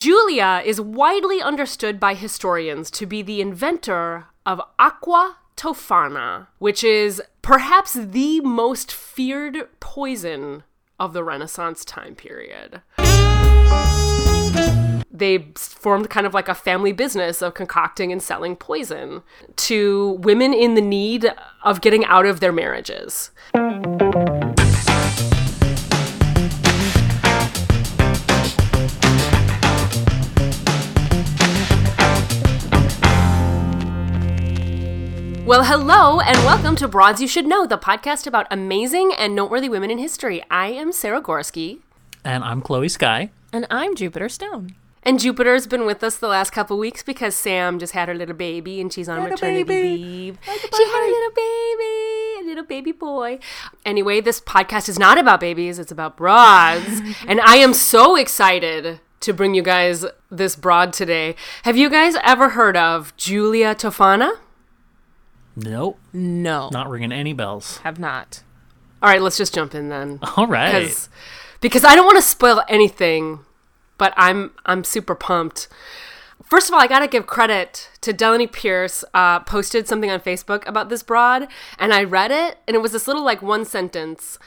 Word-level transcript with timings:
Julia 0.00 0.62
is 0.64 0.80
widely 0.80 1.42
understood 1.42 2.00
by 2.00 2.14
historians 2.14 2.90
to 2.92 3.04
be 3.04 3.20
the 3.20 3.42
inventor 3.42 4.28
of 4.46 4.58
aqua 4.78 5.36
tofana, 5.58 6.46
which 6.58 6.82
is 6.82 7.20
perhaps 7.42 7.92
the 7.92 8.40
most 8.40 8.90
feared 8.90 9.68
poison 9.78 10.62
of 10.98 11.12
the 11.12 11.22
Renaissance 11.22 11.84
time 11.84 12.14
period. 12.14 12.80
They 15.10 15.52
formed 15.54 16.08
kind 16.08 16.26
of 16.26 16.32
like 16.32 16.48
a 16.48 16.54
family 16.54 16.92
business 16.92 17.42
of 17.42 17.52
concocting 17.52 18.10
and 18.10 18.22
selling 18.22 18.56
poison 18.56 19.22
to 19.56 20.12
women 20.22 20.54
in 20.54 20.76
the 20.76 20.80
need 20.80 21.30
of 21.62 21.82
getting 21.82 22.06
out 22.06 22.24
of 22.24 22.40
their 22.40 22.52
marriages. 22.52 23.32
Well, 35.50 35.64
hello 35.64 36.20
and 36.20 36.36
welcome 36.44 36.76
to 36.76 36.86
Broads 36.86 37.20
You 37.20 37.26
Should 37.26 37.44
Know, 37.44 37.66
the 37.66 37.76
podcast 37.76 38.24
about 38.28 38.46
amazing 38.52 39.10
and 39.18 39.34
noteworthy 39.34 39.68
women 39.68 39.90
in 39.90 39.98
history. 39.98 40.44
I 40.48 40.68
am 40.68 40.92
Sara 40.92 41.20
Gorsky. 41.20 41.80
And 42.24 42.44
I'm 42.44 42.62
Chloe 42.62 42.88
Sky. 42.88 43.32
And 43.52 43.66
I'm 43.68 43.96
Jupiter 43.96 44.28
Stone. 44.28 44.76
And 45.02 45.18
Jupiter's 45.18 45.66
been 45.66 45.86
with 45.86 46.04
us 46.04 46.14
the 46.18 46.28
last 46.28 46.50
couple 46.50 46.78
weeks 46.78 47.02
because 47.02 47.34
Sam 47.34 47.80
just 47.80 47.94
had 47.94 48.06
her 48.06 48.14
little 48.14 48.36
baby 48.36 48.80
and 48.80 48.92
she's 48.92 49.08
on 49.08 49.16
Little 49.16 49.30
maternity 49.32 49.64
baby. 49.64 49.98
leave. 49.98 50.38
She 50.44 50.84
had 50.84 51.08
a 51.08 51.10
little 51.10 51.34
baby, 51.34 52.44
a 52.44 52.46
little 52.46 52.64
baby 52.64 52.92
boy. 52.92 53.40
Anyway, 53.84 54.20
this 54.20 54.40
podcast 54.40 54.88
is 54.88 55.00
not 55.00 55.18
about 55.18 55.40
babies, 55.40 55.80
it's 55.80 55.90
about 55.90 56.16
broads. 56.16 57.02
and 57.26 57.40
I 57.40 57.56
am 57.56 57.74
so 57.74 58.14
excited 58.14 59.00
to 59.18 59.32
bring 59.32 59.56
you 59.56 59.62
guys 59.62 60.04
this 60.30 60.54
broad 60.54 60.92
today. 60.92 61.34
Have 61.64 61.76
you 61.76 61.90
guys 61.90 62.14
ever 62.22 62.50
heard 62.50 62.76
of 62.76 63.16
Julia 63.16 63.74
Tofana? 63.74 64.36
Nope, 65.56 65.98
No. 66.12 66.68
not 66.72 66.88
ringing 66.88 67.12
any 67.12 67.32
bells. 67.32 67.78
Have 67.78 67.98
not. 67.98 68.42
All 69.02 69.08
right, 69.08 69.20
let's 69.22 69.36
just 69.36 69.54
jump 69.54 69.74
in 69.74 69.88
then. 69.88 70.18
All 70.36 70.46
right. 70.46 71.08
because 71.60 71.84
I 71.84 71.94
don't 71.94 72.06
want 72.06 72.18
to 72.18 72.22
spoil 72.22 72.62
anything, 72.68 73.40
but 73.98 74.12
I'm 74.16 74.52
I'm 74.66 74.84
super 74.84 75.14
pumped. 75.14 75.68
First 76.44 76.68
of 76.68 76.74
all, 76.74 76.80
I 76.80 76.86
gotta 76.86 77.06
give 77.08 77.26
credit 77.26 77.90
to 78.00 78.12
Delaney 78.12 78.46
Pierce. 78.46 79.04
Uh, 79.14 79.40
posted 79.40 79.86
something 79.88 80.10
on 80.10 80.20
Facebook 80.20 80.66
about 80.66 80.88
this 80.88 81.02
broad, 81.02 81.48
and 81.78 81.92
I 81.94 82.04
read 82.04 82.30
it, 82.30 82.58
and 82.66 82.74
it 82.74 82.80
was 82.80 82.92
this 82.92 83.06
little 83.06 83.24
like 83.24 83.40
one 83.42 83.64
sentence, 83.64 84.38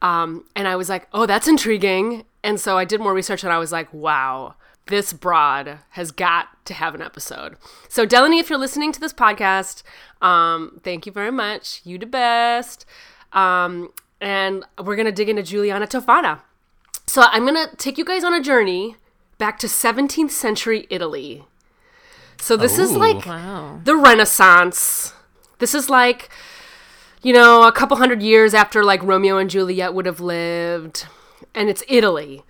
um, 0.00 0.44
and 0.56 0.66
I 0.68 0.76
was 0.76 0.88
like, 0.88 1.08
oh, 1.12 1.26
that's 1.26 1.46
intriguing. 1.48 2.24
And 2.44 2.58
so 2.60 2.76
I 2.78 2.84
did 2.84 3.00
more 3.00 3.14
research, 3.14 3.44
and 3.44 3.52
I 3.52 3.58
was 3.58 3.70
like, 3.72 3.92
wow. 3.92 4.54
This 4.86 5.12
broad 5.12 5.78
has 5.90 6.10
got 6.10 6.64
to 6.66 6.74
have 6.74 6.94
an 6.94 7.02
episode. 7.02 7.56
So, 7.88 8.04
Delaney, 8.04 8.38
if 8.40 8.50
you're 8.50 8.58
listening 8.58 8.92
to 8.92 9.00
this 9.00 9.12
podcast, 9.12 9.82
um, 10.20 10.80
thank 10.82 11.06
you 11.06 11.12
very 11.12 11.30
much. 11.30 11.80
You 11.84 11.98
the 11.98 12.06
best. 12.06 12.84
Um, 13.32 13.90
and 14.20 14.64
we're 14.78 14.96
going 14.96 15.06
to 15.06 15.12
dig 15.12 15.28
into 15.28 15.42
Juliana 15.42 15.86
Tofana. 15.86 16.40
So 17.06 17.22
I'm 17.22 17.44
going 17.46 17.68
to 17.68 17.74
take 17.76 17.98
you 17.98 18.04
guys 18.04 18.24
on 18.24 18.32
a 18.34 18.40
journey 18.40 18.96
back 19.38 19.58
to 19.60 19.66
17th 19.66 20.30
century 20.30 20.86
Italy. 20.90 21.44
So 22.40 22.56
this 22.56 22.78
is 22.78 22.92
like 22.96 23.24
Wow. 23.26 23.80
the 23.84 23.96
Renaissance. 23.96 25.12
This 25.58 25.74
is 25.74 25.88
like, 25.90 26.28
you 27.22 27.32
know, 27.32 27.64
a 27.64 27.72
couple 27.72 27.96
hundred 27.96 28.22
years 28.22 28.54
after 28.54 28.82
like 28.84 29.02
Romeo 29.02 29.38
and 29.38 29.48
Juliet 29.50 29.94
would 29.94 30.06
have 30.06 30.20
lived. 30.20 31.06
And 31.54 31.68
it's 31.68 31.82
Italy. 31.88 32.44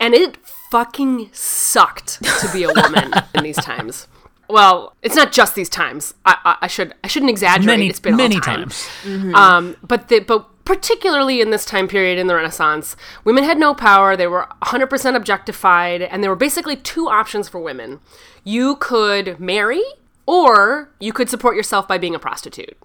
And 0.00 0.14
it 0.14 0.36
fucking 0.70 1.30
sucked 1.32 2.22
to 2.24 2.50
be 2.52 2.64
a 2.64 2.68
woman 2.68 3.12
in 3.34 3.44
these 3.44 3.56
times. 3.56 4.08
Well, 4.48 4.94
it's 5.02 5.16
not 5.16 5.32
just 5.32 5.54
these 5.54 5.68
times. 5.68 6.14
I, 6.26 6.36
I, 6.44 6.56
I 6.62 6.66
should 6.66 6.92
I 7.02 7.08
shouldn't 7.08 7.30
exaggerate. 7.30 7.66
many, 7.66 7.88
it's 7.88 8.00
been 8.00 8.16
many 8.16 8.38
time. 8.40 8.68
times. 8.68 9.34
Um, 9.34 9.76
but 9.82 10.08
the, 10.08 10.18
but 10.20 10.46
particularly 10.64 11.40
in 11.40 11.50
this 11.50 11.64
time 11.64 11.88
period 11.88 12.18
in 12.18 12.26
the 12.26 12.34
Renaissance, 12.34 12.94
women 13.24 13.44
had 13.44 13.58
no 13.58 13.74
power. 13.74 14.16
They 14.16 14.26
were 14.26 14.46
100% 14.62 15.16
objectified, 15.16 16.02
and 16.02 16.22
there 16.22 16.30
were 16.30 16.36
basically 16.36 16.76
two 16.76 17.08
options 17.08 17.48
for 17.48 17.60
women: 17.60 18.00
you 18.44 18.76
could 18.76 19.40
marry, 19.40 19.82
or 20.26 20.90
you 21.00 21.12
could 21.14 21.30
support 21.30 21.56
yourself 21.56 21.88
by 21.88 21.96
being 21.96 22.14
a 22.14 22.18
prostitute. 22.18 22.76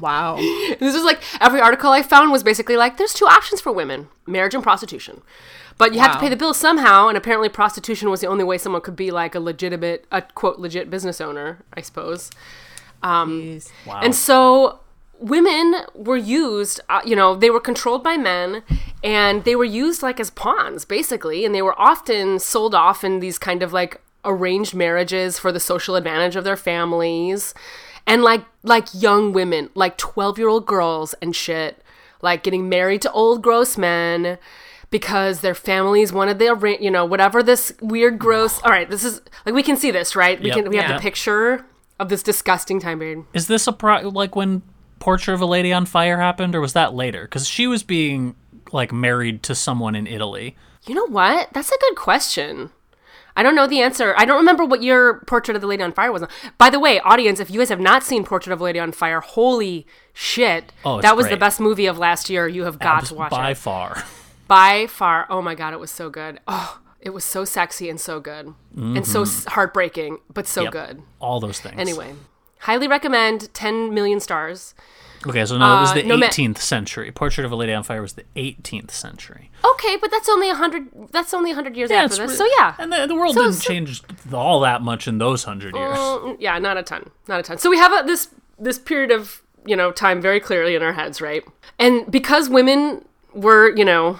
Wow. 0.00 0.36
This 0.80 0.94
is 0.94 1.04
like 1.04 1.22
every 1.40 1.60
article 1.60 1.90
I 1.90 2.02
found 2.02 2.32
was 2.32 2.42
basically 2.42 2.76
like, 2.76 2.96
there's 2.96 3.14
two 3.14 3.26
options 3.26 3.60
for 3.60 3.70
women: 3.70 4.08
marriage 4.26 4.54
and 4.54 4.62
prostitution. 4.62 5.22
But 5.80 5.94
you 5.94 6.00
have 6.00 6.12
to 6.12 6.18
pay 6.18 6.28
the 6.28 6.36
bill 6.36 6.52
somehow, 6.52 7.08
and 7.08 7.16
apparently 7.16 7.48
prostitution 7.48 8.10
was 8.10 8.20
the 8.20 8.26
only 8.26 8.44
way 8.44 8.58
someone 8.58 8.82
could 8.82 8.96
be 8.96 9.10
like 9.10 9.34
a 9.34 9.40
legitimate, 9.40 10.04
a 10.12 10.20
quote 10.20 10.58
legit 10.58 10.90
business 10.90 11.22
owner, 11.22 11.64
I 11.72 11.80
suppose. 11.80 12.30
Jeez. 13.02 13.70
Wow. 13.86 14.00
And 14.02 14.14
so 14.14 14.80
women 15.18 15.76
were 15.94 16.18
used, 16.18 16.82
uh, 16.90 17.00
you 17.06 17.16
know, 17.16 17.34
they 17.34 17.48
were 17.48 17.60
controlled 17.60 18.04
by 18.04 18.18
men 18.18 18.62
and 19.02 19.44
they 19.44 19.56
were 19.56 19.64
used 19.64 20.02
like 20.02 20.20
as 20.20 20.28
pawns, 20.28 20.84
basically. 20.84 21.46
And 21.46 21.54
they 21.54 21.62
were 21.62 21.80
often 21.80 22.38
sold 22.38 22.74
off 22.74 23.02
in 23.02 23.20
these 23.20 23.38
kind 23.38 23.62
of 23.62 23.72
like 23.72 24.02
arranged 24.22 24.74
marriages 24.74 25.38
for 25.38 25.50
the 25.50 25.60
social 25.60 25.96
advantage 25.96 26.36
of 26.36 26.44
their 26.44 26.58
families. 26.58 27.54
And 28.06 28.22
like, 28.22 28.44
like 28.62 28.88
young 28.92 29.32
women, 29.32 29.70
like 29.74 29.96
12 29.96 30.38
year 30.38 30.48
old 30.48 30.66
girls 30.66 31.14
and 31.22 31.34
shit, 31.34 31.82
like 32.20 32.42
getting 32.42 32.68
married 32.68 33.00
to 33.00 33.12
old 33.12 33.40
gross 33.40 33.78
men 33.78 34.36
because 34.90 35.40
their 35.40 35.54
families 35.54 36.12
wanted 36.12 36.38
their, 36.38 36.52
arra- 36.54 36.80
you 36.82 36.90
know, 36.90 37.04
whatever 37.04 37.42
this 37.42 37.72
weird, 37.80 38.18
gross. 38.18 38.60
All 38.62 38.70
right, 38.70 38.88
this 38.90 39.04
is 39.04 39.20
like 39.46 39.54
we 39.54 39.62
can 39.62 39.76
see 39.76 39.90
this, 39.90 40.14
right? 40.16 40.40
We 40.40 40.46
Yep. 40.48 40.56
can 40.56 40.68
we 40.70 40.76
have 40.76 40.94
the 40.96 41.00
picture 41.00 41.64
of 41.98 42.08
this 42.08 42.22
disgusting 42.22 42.80
time 42.80 42.98
period. 42.98 43.24
Is 43.34 43.46
this 43.46 43.66
a 43.66 43.72
pro- 43.72 44.08
like 44.08 44.34
when 44.36 44.62
Portrait 44.98 45.34
of 45.34 45.40
a 45.40 45.46
Lady 45.46 45.72
on 45.72 45.86
Fire 45.86 46.18
happened, 46.18 46.54
or 46.54 46.60
was 46.60 46.72
that 46.74 46.92
later? 46.94 47.22
Because 47.22 47.46
she 47.48 47.66
was 47.66 47.82
being 47.82 48.34
like 48.72 48.92
married 48.92 49.42
to 49.44 49.54
someone 49.54 49.94
in 49.94 50.06
Italy. 50.06 50.56
You 50.86 50.94
know 50.94 51.06
what? 51.06 51.50
That's 51.52 51.70
a 51.70 51.78
good 51.80 51.96
question. 51.96 52.70
I 53.36 53.42
don't 53.42 53.54
know 53.54 53.66
the 53.66 53.80
answer. 53.80 54.14
I 54.18 54.24
don't 54.24 54.38
remember 54.38 54.64
what 54.64 54.82
your 54.82 55.20
Portrait 55.26 55.54
of 55.54 55.60
the 55.60 55.66
Lady 55.68 55.82
on 55.82 55.92
Fire 55.92 56.10
was. 56.12 56.24
By 56.58 56.68
the 56.68 56.80
way, 56.80 56.98
audience, 57.00 57.38
if 57.38 57.48
you 57.50 57.58
guys 57.60 57.68
have 57.68 57.80
not 57.80 58.02
seen 58.02 58.24
Portrait 58.24 58.52
of 58.52 58.60
a 58.60 58.64
Lady 58.64 58.78
on 58.80 58.92
Fire, 58.92 59.20
holy 59.20 59.86
shit. 60.12 60.72
Oh, 60.84 61.00
that 61.00 61.16
was 61.16 61.28
the 61.28 61.36
best 61.36 61.60
movie 61.60 61.86
of 61.86 61.96
last 61.96 62.28
year. 62.28 62.48
You 62.48 62.64
have 62.64 62.78
got 62.78 62.98
Abs- 62.98 63.08
to 63.10 63.14
watch 63.14 63.30
by 63.30 63.36
it. 63.38 63.40
By 63.50 63.54
far. 63.54 64.04
By 64.50 64.86
far. 64.88 65.26
Oh 65.30 65.40
my 65.40 65.54
god, 65.54 65.72
it 65.72 65.80
was 65.80 65.90
so 65.92 66.10
good. 66.10 66.40
Oh, 66.48 66.80
it 67.00 67.10
was 67.10 67.24
so 67.24 67.44
sexy 67.44 67.88
and 67.88 68.00
so 68.00 68.18
good. 68.20 68.52
And 68.76 69.06
so 69.06 69.24
heartbreaking, 69.48 70.18
but 70.34 70.46
so 70.46 70.64
Yep. 70.64 70.72
good. 70.72 71.02
All 71.20 71.38
those 71.40 71.60
things. 71.60 71.76
Anyway, 71.78 72.14
highly 72.60 72.88
recommend 72.88 73.52
10 73.54 73.94
million 73.94 74.18
stars. 74.20 74.74
Okay, 75.26 75.44
so 75.44 75.56
no, 75.58 75.76
it 75.76 75.80
was 75.82 75.90
Uh, 75.90 75.94
the 75.94 76.02
no 76.02 76.16
ma- 76.16 76.26
18th 76.26 76.58
century. 76.58 77.12
Portrait 77.12 77.44
of 77.44 77.52
a 77.52 77.56
Lady 77.56 77.72
on 77.74 77.82
Fire 77.84 78.00
was 78.02 78.14
the 78.14 78.24
18th 78.36 78.90
century. 78.90 79.50
Okay, 79.64 79.96
but 80.00 80.10
that's 80.10 80.28
only 80.28 80.48
a 80.48 80.54
100 80.54 81.12
that's 81.12 81.32
only 81.34 81.50
a 81.50 81.54
100 81.54 81.76
years 81.76 81.90
after 81.90 82.16
this. 82.16 82.30
re- 82.30 82.36
So 82.36 82.46
yeah. 82.58 82.74
And 82.78 82.90
the, 82.92 83.06
the 83.06 83.14
world 83.14 83.34
So- 83.34 83.42
didn't 83.42 83.54
so- 83.56 83.68
change 83.68 84.02
all 84.32 84.60
that 84.60 84.82
much 84.82 85.06
in 85.06 85.18
those 85.18 85.44
hundred 85.44 85.76
years. 85.76 85.96
Mm, 85.98 86.36
yeah, 86.40 86.58
not 86.58 86.76
a 86.76 86.82
ton, 86.82 87.10
not 87.28 87.38
a 87.40 87.42
ton. 87.42 87.58
So 87.58 87.70
we 87.70 87.78
have 87.78 87.92
a, 87.92 88.02
this 88.06 88.28
this 88.58 88.78
period 88.78 89.10
of 89.12 89.42
you 89.64 89.76
know 89.76 89.92
time 89.92 90.20
very 90.20 90.40
clearly 90.40 90.74
in 90.74 90.82
our 90.82 90.94
heads, 90.94 91.20
right? 91.20 91.44
And 91.78 92.10
because 92.10 92.48
women 92.48 93.04
were 93.34 93.74
you 93.76 93.84
know 93.84 94.18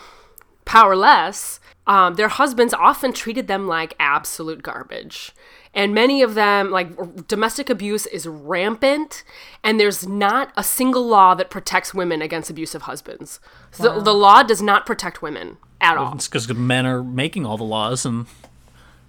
powerless, 0.70 1.58
um, 1.88 2.14
their 2.14 2.28
husbands 2.28 2.72
often 2.72 3.12
treated 3.12 3.48
them 3.48 3.66
like 3.66 3.97
absolute 3.98 4.62
garbage. 4.62 5.32
And 5.75 5.92
many 5.92 6.22
of 6.22 6.34
them, 6.34 6.70
like 6.70 7.26
domestic 7.26 7.69
abuse, 7.69 8.06
is 8.06 8.25
rampant, 8.28 9.25
and 9.64 9.80
there's 9.80 10.06
not 10.06 10.53
a 10.56 10.62
single 10.62 11.04
law 11.04 11.34
that 11.34 11.50
protects 11.50 11.92
women 11.92 12.22
against 12.22 12.50
abusive 12.50 12.82
husbands. 12.82 13.41
So 13.72 13.94
the, 13.97 14.00
the 14.00 14.14
law 14.14 14.44
does 14.44 14.62
not 14.62 14.86
protect 14.86 15.22
women 15.22 15.56
at 15.80 15.97
all. 15.97 16.14
It's 16.14 16.28
because 16.28 16.48
men 16.54 16.86
are 16.86 17.03
making 17.03 17.44
all 17.44 17.56
the 17.56 17.64
laws 17.64 18.06
and 18.06 18.26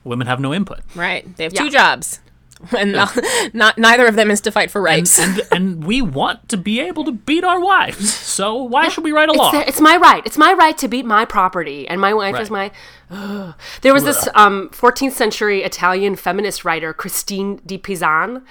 women 0.04 0.26
have 0.26 0.40
no 0.40 0.56
input. 0.56 0.80
Right. 0.96 1.36
They 1.38 1.44
have 1.44 1.54
Yeah. 1.54 1.62
two 1.62 1.70
jobs. 1.70 2.22
And 2.78 2.92
not, 2.94 3.18
not 3.54 3.78
neither 3.78 4.06
of 4.08 4.16
them 4.16 4.30
is 4.32 4.42
to 4.42 4.52
fight 4.52 4.70
for 4.72 4.82
rights. 4.82 5.20
and 5.20 5.42
and 5.52 5.84
we 5.84 6.02
want 6.02 6.48
to 6.50 6.58
be 6.58 6.80
able 6.80 7.04
to 7.06 7.12
beat 7.12 7.44
our 7.44 7.60
wives. 7.60 8.14
So 8.14 8.56
why 8.56 8.88
should 8.88 9.04
we 9.04 9.12
write 9.12 9.30
a 9.30 9.34
law? 9.34 9.52
their- 9.52 9.66
it's 9.68 9.82
my 9.82 9.98
right. 9.98 10.24
It's 10.26 10.38
my 10.38 10.54
right 10.54 10.78
to 10.78 10.88
beat 10.88 11.06
my 11.06 11.26
property, 11.26 11.88
and 11.88 12.00
my 12.00 12.14
wife 12.14 12.40
is 12.40 12.50
my. 12.50 12.62
Right. 12.64 12.74
Ugh. 13.10 13.56
There 13.82 13.94
was 13.94 14.04
this 14.06 14.28
um, 14.36 14.70
14th 14.70 15.12
century 15.14 15.64
Italian 15.64 16.16
feminist 16.16 16.64
writer, 16.64 16.94
Christine 16.94 17.60
de 17.66 17.78
Pizan, 17.78 18.44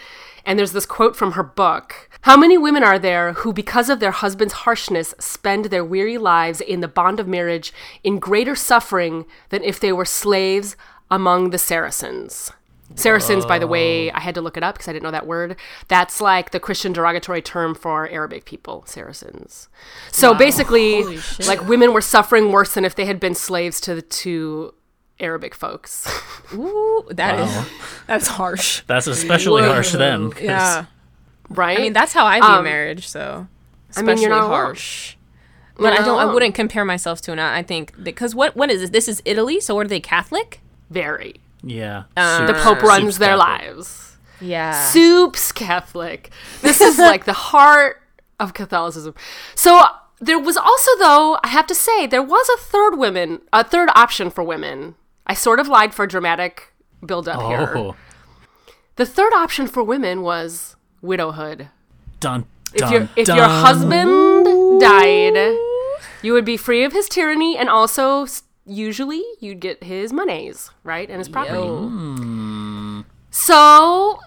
and 0.44 0.58
there's 0.58 0.72
this 0.72 0.86
quote 0.86 1.16
from 1.16 1.32
her 1.32 1.42
book. 1.42 2.08
How 2.22 2.36
many 2.36 2.58
women 2.58 2.82
are 2.84 2.98
there 2.98 3.32
who, 3.32 3.52
because 3.52 3.88
of 3.88 4.00
their 4.00 4.10
husband's 4.10 4.52
harshness, 4.52 5.14
spend 5.18 5.66
their 5.66 5.84
weary 5.84 6.18
lives 6.18 6.60
in 6.60 6.80
the 6.80 6.88
bond 6.88 7.18
of 7.18 7.26
marriage 7.26 7.72
in 8.04 8.18
greater 8.18 8.54
suffering 8.54 9.24
than 9.48 9.64
if 9.64 9.80
they 9.80 9.92
were 9.92 10.04
slaves 10.04 10.76
among 11.10 11.50
the 11.50 11.58
Saracens? 11.58 12.52
Saracens, 12.96 13.46
by 13.46 13.58
the 13.58 13.66
way, 13.66 14.10
I 14.10 14.20
had 14.20 14.34
to 14.34 14.40
look 14.40 14.56
it 14.56 14.62
up 14.62 14.74
because 14.74 14.88
I 14.88 14.92
didn't 14.92 15.04
know 15.04 15.10
that 15.12 15.26
word. 15.26 15.56
That's 15.88 16.20
like 16.20 16.50
the 16.50 16.60
Christian 16.60 16.92
derogatory 16.92 17.40
term 17.42 17.74
for 17.74 18.08
Arabic 18.08 18.44
people, 18.44 18.84
Saracens. 18.86 19.68
So 20.10 20.34
basically, 20.34 21.18
like 21.46 21.66
women 21.68 21.92
were 21.92 22.00
suffering 22.00 22.50
worse 22.52 22.74
than 22.74 22.84
if 22.84 22.94
they 22.94 23.06
had 23.06 23.20
been 23.20 23.34
slaves 23.34 23.80
to 23.82 23.94
the 23.94 24.02
to 24.02 24.74
Arabic 25.20 25.54
folks. 25.54 26.06
Ooh, 26.54 27.04
that 27.10 27.38
is 27.38 27.68
that's 28.06 28.26
harsh. 28.26 28.82
That's 28.86 29.06
especially 29.06 29.62
harsh 29.62 29.92
then. 29.92 30.30
'cause- 30.30 30.42
Yeah. 30.42 30.84
right? 31.48 31.78
I 31.78 31.82
mean, 31.82 31.92
that's 31.92 32.12
how 32.12 32.26
I 32.26 32.40
view 32.40 32.48
Um, 32.48 32.64
marriage, 32.64 33.06
so 33.08 33.20
I 33.96 34.00
mean, 34.02 34.10
especially 34.10 34.22
you're 34.22 34.30
not 34.30 34.40
alone. 34.40 34.50
harsh. 34.50 35.16
But 35.76 35.94
I 35.94 36.04
don't. 36.04 36.18
I 36.18 36.26
wouldn't 36.26 36.54
compare 36.54 36.84
myself 36.84 37.22
to. 37.22 37.34
Not. 37.34 37.54
I 37.54 37.62
think 37.62 37.94
because 38.02 38.34
what 38.34 38.54
what 38.56 38.70
is 38.70 38.80
this? 38.82 38.90
This 38.90 39.08
is 39.08 39.22
Italy. 39.24 39.60
So 39.60 39.74
what 39.74 39.86
are 39.86 39.88
they 39.88 40.00
Catholic? 40.00 40.60
very. 40.90 41.36
Yeah. 41.62 42.04
Uh, 42.16 42.46
The 42.46 42.54
Pope 42.54 42.82
runs 42.82 43.04
soup's 43.04 43.18
their 43.18 43.36
Catholic. 43.36 43.60
lives. 43.76 44.16
Yeah. 44.40 44.72
Soup's 44.90 45.52
Catholic. 45.52 46.30
This 46.62 46.80
is 46.80 46.98
like 46.98 47.24
the 47.26 47.32
heart 47.34 48.00
of 48.38 48.54
Catholicism. 48.54 49.14
So 49.54 49.82
there 50.20 50.38
was 50.38 50.56
also, 50.56 50.90
though, 50.98 51.38
I 51.44 51.48
have 51.48 51.66
to 51.66 51.74
say, 51.74 52.06
there 52.06 52.22
was 52.22 52.48
a 52.48 52.58
third 52.60 52.96
women, 52.96 53.42
a 53.52 53.62
third 53.64 53.90
option 53.94 54.30
for 54.30 54.42
women. 54.42 54.94
I 55.26 55.34
sort 55.34 55.60
of 55.60 55.68
lied 55.68 55.94
for 55.94 56.06
dramatic 56.06 56.72
build 57.04 57.28
up 57.28 57.40
here. 57.42 57.76
Oh. 57.76 57.96
The 58.96 59.06
third 59.06 59.32
option 59.34 59.66
for 59.66 59.82
women 59.82 60.22
was 60.22 60.76
widowhood. 61.02 61.68
Dun, 62.18 62.46
If 62.74 62.90
your 62.90 63.08
if 63.16 63.26
dun. 63.26 63.36
your 63.36 63.46
husband 63.48 64.80
died, 64.80 65.56
you 66.22 66.32
would 66.34 66.44
be 66.44 66.56
free 66.56 66.84
of 66.84 66.92
his 66.92 67.08
tyranny, 67.08 67.56
and 67.56 67.68
also 67.68 68.24
s- 68.24 68.42
usually 68.66 69.22
you'd 69.40 69.60
get 69.60 69.84
his 69.84 70.12
monies, 70.12 70.70
right, 70.84 71.08
and 71.08 71.18
his 71.18 71.28
property. 71.28 73.04
So, 73.30 74.20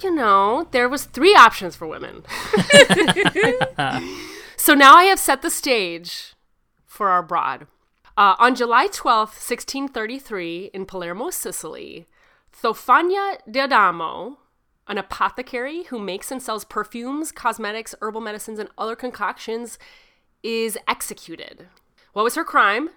you 0.00 0.14
know, 0.14 0.68
there 0.70 0.88
was 0.88 1.04
three 1.04 1.34
options 1.34 1.76
for 1.76 1.86
women. 1.86 2.24
so 4.56 4.74
now 4.74 4.94
I 4.94 5.04
have 5.04 5.18
set 5.18 5.42
the 5.42 5.50
stage 5.50 6.34
for 6.86 7.08
our 7.08 7.22
broad. 7.22 7.66
Uh, 8.16 8.34
on 8.38 8.54
July 8.54 8.88
12th, 8.88 9.40
1633, 9.40 10.70
in 10.74 10.84
Palermo, 10.84 11.30
Sicily, 11.30 12.06
Thofania 12.52 13.38
D'Adamo, 13.50 14.36
an 14.86 14.98
apothecary 14.98 15.84
who 15.84 15.98
makes 15.98 16.30
and 16.30 16.42
sells 16.42 16.64
perfumes, 16.64 17.32
cosmetics, 17.32 17.94
herbal 18.02 18.20
medicines, 18.20 18.58
and 18.58 18.68
other 18.76 18.94
concoctions, 18.94 19.78
is 20.42 20.76
executed. 20.86 21.68
What 22.12 22.24
was 22.24 22.34
her 22.34 22.44
crime? 22.44 22.90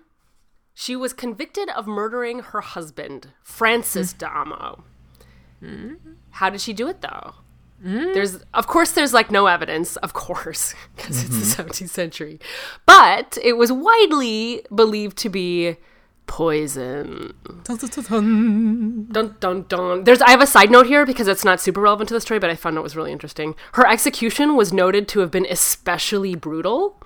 She 0.76 0.96
was 0.96 1.14
convicted 1.14 1.70
of 1.70 1.88
murdering 1.88 2.40
her 2.40 2.62
husband, 2.62 3.30
Francis 3.42 4.14
D'Amo. 4.14 4.84
How 6.32 6.50
did 6.50 6.62
she 6.62 6.74
do 6.74 6.88
it 6.88 7.02
though? 7.02 7.36
There's, 8.14 8.38
of 8.54 8.68
course, 8.68 8.92
there's 8.92 9.14
like 9.14 9.32
no 9.32 9.48
evidence, 9.48 9.96
of 9.98 10.14
course, 10.14 10.74
because 10.96 11.24
it's 11.24 11.56
the 11.56 11.64
17th 11.64 11.90
century. 11.90 12.40
But 12.86 13.38
it 13.42 13.54
was 13.54 13.72
widely 13.72 14.66
believed 14.74 15.18
to 15.20 15.30
be 15.30 15.78
poison. 16.28 17.34
Dun 19.12 19.36
dun 19.40 19.64
dun. 19.68 20.04
There's 20.04 20.22
I 20.22 20.32
have 20.32 20.42
a 20.42 20.48
side 20.48 20.72
note 20.72 20.88
here 20.88 21.06
because 21.06 21.28
it's 21.28 21.46
not 21.46 21.62
super 21.62 21.82
relevant 21.82 22.08
to 22.10 22.14
the 22.16 22.22
story, 22.22 22.40
but 22.40 22.50
I 22.50 22.56
found 22.56 22.78
it 22.78 22.82
was 22.82 22.96
really 22.96 23.12
interesting. 23.12 23.56
Her 23.74 23.88
execution 23.88 24.56
was 24.56 24.74
noted 24.74 25.08
to 25.10 25.20
have 25.20 25.32
been 25.32 25.46
especially 25.50 26.36
brutal. 26.36 27.00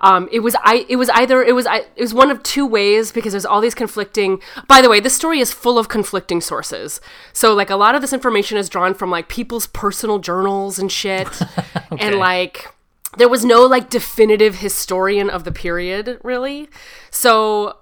Um, 0.00 0.28
it 0.32 0.40
was 0.40 0.56
I. 0.62 0.86
It 0.88 0.96
was 0.96 1.08
either 1.10 1.42
it 1.42 1.54
was 1.54 1.66
I. 1.66 1.78
It 1.96 2.00
was 2.00 2.14
one 2.14 2.30
of 2.30 2.42
two 2.42 2.66
ways 2.66 3.12
because 3.12 3.32
there's 3.32 3.46
all 3.46 3.60
these 3.60 3.74
conflicting. 3.74 4.40
By 4.66 4.82
the 4.82 4.88
way, 4.88 5.00
this 5.00 5.14
story 5.14 5.40
is 5.40 5.52
full 5.52 5.78
of 5.78 5.88
conflicting 5.88 6.40
sources. 6.40 7.00
So 7.32 7.54
like 7.54 7.70
a 7.70 7.76
lot 7.76 7.94
of 7.94 8.00
this 8.00 8.12
information 8.12 8.58
is 8.58 8.68
drawn 8.68 8.94
from 8.94 9.10
like 9.10 9.28
people's 9.28 9.66
personal 9.66 10.18
journals 10.18 10.78
and 10.78 10.90
shit, 10.90 11.28
and 11.98 12.16
like 12.16 12.72
there 13.16 13.28
was 13.28 13.44
no 13.44 13.64
like 13.64 13.90
definitive 13.90 14.56
historian 14.56 15.30
of 15.30 15.44
the 15.44 15.52
period 15.52 16.18
really. 16.22 16.68
So 17.10 17.78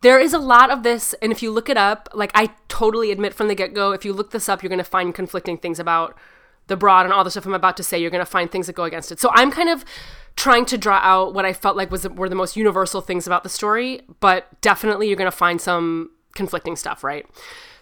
there 0.00 0.20
is 0.20 0.32
a 0.32 0.38
lot 0.38 0.70
of 0.70 0.82
this, 0.82 1.14
and 1.20 1.32
if 1.32 1.42
you 1.42 1.50
look 1.50 1.68
it 1.68 1.76
up, 1.76 2.08
like 2.14 2.30
I 2.34 2.50
totally 2.68 3.10
admit 3.10 3.34
from 3.34 3.48
the 3.48 3.54
get 3.54 3.74
go, 3.74 3.92
if 3.92 4.04
you 4.04 4.12
look 4.12 4.30
this 4.30 4.48
up, 4.48 4.62
you're 4.62 4.68
going 4.68 4.78
to 4.78 4.84
find 4.84 5.14
conflicting 5.14 5.58
things 5.58 5.80
about 5.80 6.16
the 6.68 6.76
broad 6.76 7.04
and 7.04 7.12
all 7.12 7.24
the 7.24 7.30
stuff 7.30 7.46
I'm 7.46 7.54
about 7.54 7.76
to 7.78 7.82
say. 7.82 7.98
You're 7.98 8.10
going 8.10 8.24
to 8.24 8.30
find 8.30 8.50
things 8.50 8.68
that 8.68 8.74
go 8.74 8.84
against 8.84 9.10
it. 9.10 9.18
So 9.18 9.30
I'm 9.32 9.50
kind 9.50 9.68
of 9.68 9.84
trying 10.38 10.64
to 10.64 10.78
draw 10.78 11.00
out 11.02 11.34
what 11.34 11.44
I 11.44 11.52
felt 11.52 11.76
like 11.76 11.90
was 11.90 12.08
were 12.08 12.28
the 12.28 12.36
most 12.36 12.56
universal 12.56 13.00
things 13.00 13.26
about 13.26 13.42
the 13.42 13.48
story, 13.48 14.02
but 14.20 14.46
definitely 14.60 15.08
you're 15.08 15.16
going 15.16 15.30
to 15.30 15.36
find 15.36 15.60
some 15.60 16.10
conflicting 16.36 16.76
stuff, 16.76 17.02
right? 17.02 17.26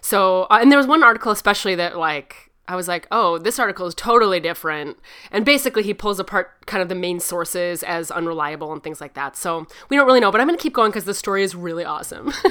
So, 0.01 0.47
uh, 0.49 0.57
and 0.59 0.71
there 0.71 0.79
was 0.79 0.87
one 0.87 1.03
article 1.03 1.31
especially 1.31 1.75
that 1.75 1.97
like 1.99 2.46
I 2.67 2.75
was 2.75 2.87
like, 2.87 3.07
oh, 3.11 3.37
this 3.37 3.59
article 3.59 3.87
is 3.87 3.95
totally 3.95 4.39
different. 4.41 4.97
And 5.31 5.45
basically, 5.45 5.83
he 5.83 5.93
pulls 5.93 6.19
apart 6.19 6.65
kind 6.65 6.83
of 6.83 6.89
the 6.89 6.95
main 6.95 7.19
sources 7.21 7.81
as 7.83 8.11
unreliable 8.11 8.73
and 8.73 8.83
things 8.83 8.99
like 8.99 9.13
that. 9.13 9.37
So 9.37 9.65
we 9.89 9.95
don't 9.95 10.05
really 10.05 10.19
know, 10.19 10.31
but 10.31 10.41
I'm 10.41 10.47
going 10.47 10.57
to 10.57 10.61
keep 10.61 10.73
going 10.73 10.91
because 10.91 11.05
the 11.05 11.13
story 11.13 11.43
is 11.43 11.55
really 11.55 11.85
awesome. 11.85 12.33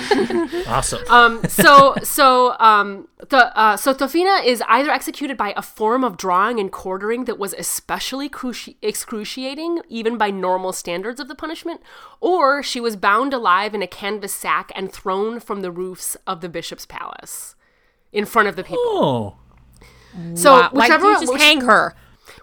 Awesome. 0.66 1.02
um, 1.08 1.42
so, 1.48 1.94
so, 2.02 2.56
um, 2.58 3.08
the, 3.28 3.56
uh, 3.58 3.76
so 3.76 3.92
Tofina 3.92 4.44
is 4.44 4.62
either 4.68 4.90
executed 4.90 5.36
by 5.36 5.52
a 5.56 5.62
form 5.62 6.02
of 6.02 6.16
drawing 6.16 6.58
and 6.58 6.70
quartering 6.72 7.24
that 7.24 7.38
was 7.38 7.52
especially 7.54 8.28
cruci- 8.28 8.76
excruciating, 8.82 9.80
even 9.88 10.16
by 10.16 10.30
normal 10.30 10.72
standards 10.72 11.20
of 11.20 11.28
the 11.28 11.34
punishment, 11.34 11.80
or 12.20 12.62
she 12.62 12.80
was 12.80 12.96
bound 12.96 13.34
alive 13.34 13.74
in 13.74 13.82
a 13.82 13.86
canvas 13.86 14.32
sack 14.32 14.72
and 14.74 14.92
thrown 14.92 15.40
from 15.40 15.60
the 15.60 15.70
roofs 15.70 16.16
of 16.26 16.40
the 16.40 16.48
bishop's 16.48 16.86
palace 16.86 17.54
in 18.12 18.24
front 18.24 18.48
of 18.48 18.56
the 18.56 18.64
people. 18.64 18.78
oh. 18.80 19.36
So 20.34 20.52
Wow, 20.52 20.68
Why 20.72 20.84
whichever 20.84 21.04
did 21.06 21.12
you 21.12 21.20
just 21.20 21.32
which- 21.32 21.42
hang 21.42 21.60
her? 21.62 21.94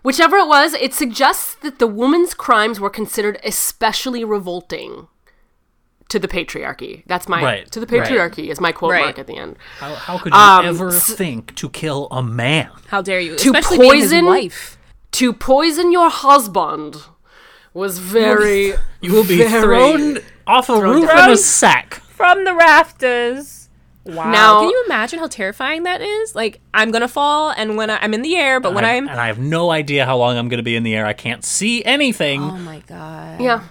whichever 0.03 0.37
it 0.37 0.47
was, 0.47 0.73
it 0.73 0.93
suggests 0.93 1.55
that 1.55 1.79
the 1.79 1.87
woman's 1.87 2.33
crimes 2.33 2.79
were 2.79 2.89
considered 2.89 3.39
especially 3.43 4.23
revolting 4.23 5.07
to 6.09 6.19
the 6.19 6.27
patriarchy. 6.27 7.03
That's 7.07 7.27
my 7.27 7.41
Right, 7.41 7.71
to 7.71 7.79
the 7.79 7.87
right. 7.87 8.07
patriarchy 8.07 8.49
is 8.49 8.59
my 8.59 8.71
quote 8.71 8.91
Right. 8.91 9.05
mark 9.05 9.17
at 9.19 9.25
the 9.27 9.37
end. 9.37 9.55
How, 9.79 9.95
how 9.95 10.17
could 10.19 10.33
you 10.33 10.39
Um, 10.39 10.65
ever 10.65 10.91
think 10.91 11.55
to 11.55 11.69
kill 11.69 12.07
a 12.11 12.21
man? 12.21 12.69
How 12.89 13.01
dare 13.01 13.19
you? 13.19 13.35
To 13.37 13.49
Especially 13.51 13.79
being 13.79 13.93
his 13.95 14.03
poison- 14.11 14.25
wife. 14.25 14.77
To 15.13 15.33
poison 15.33 15.91
your 15.91 16.09
husband 16.09 16.97
was 17.73 17.97
very 17.99 18.73
You 19.01 19.13
will 19.13 19.23
be 19.23 19.37
very- 19.37 19.61
thrown 19.61 20.19
off 20.45 20.69
a 20.69 20.79
roof 20.79 21.07
down. 21.07 21.29
in 21.29 21.33
a 21.33 21.37
sack. 21.37 22.01
from 22.15 22.43
the 22.45 22.53
rafters. 22.53 23.62
Wow. 24.05 24.31
Now- 24.31 24.59
can 24.61 24.69
you 24.69 24.83
imagine 24.85 25.19
how 25.19 25.27
terrifying 25.27 25.83
that 25.83 26.01
is? 26.01 26.35
Like, 26.35 26.59
I'm 26.73 26.91
gonna 26.91 27.07
fall, 27.07 27.51
and 27.51 27.77
when 27.77 27.89
I, 27.89 27.97
I'm 28.01 28.13
in 28.13 28.21
the 28.21 28.35
air, 28.35 28.59
but 28.59 28.73
when 28.73 28.83
I- 28.83 28.95
I'm, 28.95 29.07
and 29.07 29.19
I 29.19 29.27
have 29.27 29.39
no 29.39 29.71
idea 29.71 30.05
how 30.05 30.17
long 30.17 30.37
I'm 30.37 30.49
going 30.49 30.57
to 30.57 30.63
be 30.63 30.75
in 30.75 30.83
the 30.83 30.93
air. 30.95 31.05
I 31.05 31.13
can't 31.13 31.43
see 31.45 31.83
anything. 31.85 32.41
oh 32.41 32.57
my 32.57 32.79
god. 32.87 33.39
yeah. 33.41 33.63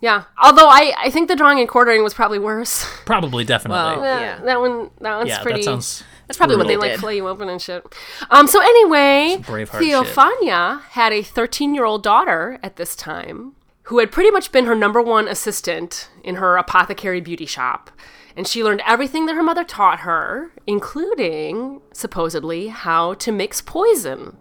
Yeah. 0.00 0.24
Although 0.40 0.68
I, 0.68 0.92
I 0.96 1.10
think 1.10 1.26
the 1.28 1.34
drawing 1.34 1.58
and 1.58 1.68
quartering 1.68 2.04
was 2.04 2.14
probably 2.14 2.38
worse. 2.38 2.84
Probably, 3.04 3.44
definitely. 3.44 4.00
Well, 4.00 4.04
Yeah, 4.04 4.20
Yeah. 4.20 4.44
That 4.44 4.60
one 4.60 4.90
that 5.00 5.16
one's 5.16 5.28
yeah, 5.30 5.42
pretty 5.42 5.60
that 5.62 5.64
sounds. 5.64 6.04
That's 6.28 6.36
probably 6.38 6.56
what 6.56 6.68
they 6.68 6.74
they 6.74 6.80
like 6.80 6.90
did. 6.92 7.00
flay 7.00 7.16
you 7.16 7.26
open 7.26 7.48
and 7.48 7.60
shit. 7.60 7.84
Um. 8.30 8.46
So 8.46 8.60
anyway, 8.60 9.38
Braveheart 9.40 9.80
shit. 9.80 10.06
Theophania 10.06 10.82
had 10.90 11.12
a 11.12 11.22
13 11.22 11.74
year 11.74 11.84
old 11.84 12.02
daughter 12.04 12.58
at 12.62 12.76
this 12.76 12.94
time 12.94 13.54
who 13.88 13.98
had 13.98 14.12
pretty 14.12 14.30
much 14.30 14.52
been 14.52 14.66
her 14.66 14.74
number 14.74 15.00
one 15.00 15.26
assistant 15.26 16.10
in 16.22 16.34
her 16.36 16.56
apothecary 16.58 17.20
beauty 17.22 17.46
shop, 17.46 17.90
and 18.36 18.46
she 18.46 18.62
learned 18.62 18.82
everything 18.86 19.24
that 19.26 19.34
her 19.34 19.42
mother 19.42 19.64
taught 19.64 20.00
her, 20.00 20.52
including 20.66 21.80
supposedly 21.92 22.68
how 22.68 23.14
to 23.14 23.32
mix 23.32 23.60
poison. 23.62 24.36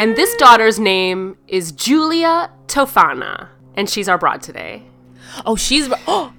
And 0.00 0.16
this 0.16 0.34
daughter's 0.34 0.80
name 0.80 1.36
is 1.46 1.70
Julia 1.70 2.50
Tofana, 2.66 3.48
and 3.76 3.88
she's 3.88 4.08
our 4.08 4.18
broad 4.18 4.42
today. 4.42 4.82
Oh, 5.46 5.56
she's. 5.56 5.88
Oh, 6.08 6.32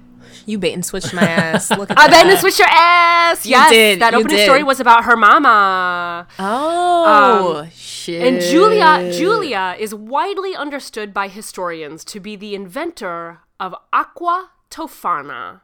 you 0.46 0.58
bait 0.58 0.72
and 0.72 0.84
switched 0.84 1.12
my 1.12 1.22
ass. 1.28 1.70
Look 1.70 1.90
at 1.90 1.98
I 1.98 2.06
that. 2.08 2.10
bet 2.10 2.26
and 2.26 2.38
switched 2.38 2.58
your 2.58 2.68
ass. 2.70 3.44
You 3.44 3.50
yes, 3.50 3.70
did, 3.70 4.00
that 4.00 4.12
you 4.12 4.20
opening 4.20 4.36
did. 4.38 4.44
story 4.44 4.62
was 4.62 4.80
about 4.80 5.04
her 5.04 5.16
mama. 5.16 6.26
Oh, 6.38 7.68
shit. 7.74 8.22
Um, 8.22 8.28
And 8.34 8.40
Julia, 8.42 9.12
Julia 9.12 9.76
is 9.78 9.94
widely 9.94 10.54
understood 10.54 11.12
by 11.12 11.28
historians 11.28 12.04
to 12.06 12.20
be 12.20 12.36
the 12.36 12.54
inventor 12.54 13.40
of 13.60 13.74
aqua 13.92 14.50
tofana, 14.70 15.60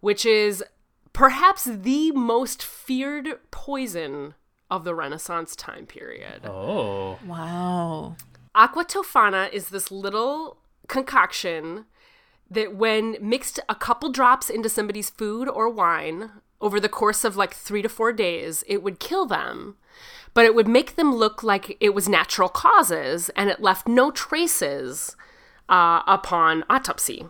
which 0.00 0.24
is 0.26 0.64
perhaps 1.12 1.64
the 1.64 2.10
most 2.12 2.62
feared 2.62 3.38
poison 3.50 4.34
of 4.70 4.84
the 4.84 4.94
Renaissance 4.94 5.54
time 5.54 5.86
period. 5.86 6.46
Oh. 6.46 7.18
Wow. 7.26 8.16
Aqua 8.54 8.84
tofana 8.84 9.52
is 9.52 9.68
this 9.68 9.90
little 9.90 10.58
concoction 10.88 11.84
that, 12.54 12.74
when 12.74 13.16
mixed 13.20 13.60
a 13.68 13.74
couple 13.74 14.10
drops 14.10 14.48
into 14.50 14.68
somebody's 14.68 15.10
food 15.10 15.48
or 15.48 15.68
wine 15.68 16.30
over 16.60 16.80
the 16.80 16.88
course 16.88 17.24
of 17.24 17.36
like 17.36 17.54
three 17.54 17.82
to 17.82 17.88
four 17.88 18.12
days, 18.12 18.64
it 18.66 18.82
would 18.82 18.98
kill 18.98 19.26
them. 19.26 19.76
But 20.32 20.44
it 20.44 20.54
would 20.54 20.66
make 20.66 20.96
them 20.96 21.14
look 21.14 21.42
like 21.42 21.76
it 21.78 21.94
was 21.94 22.08
natural 22.08 22.48
causes 22.48 23.30
and 23.36 23.50
it 23.50 23.60
left 23.60 23.86
no 23.86 24.10
traces 24.10 25.16
uh, 25.68 26.02
upon 26.06 26.64
autopsy. 26.68 27.26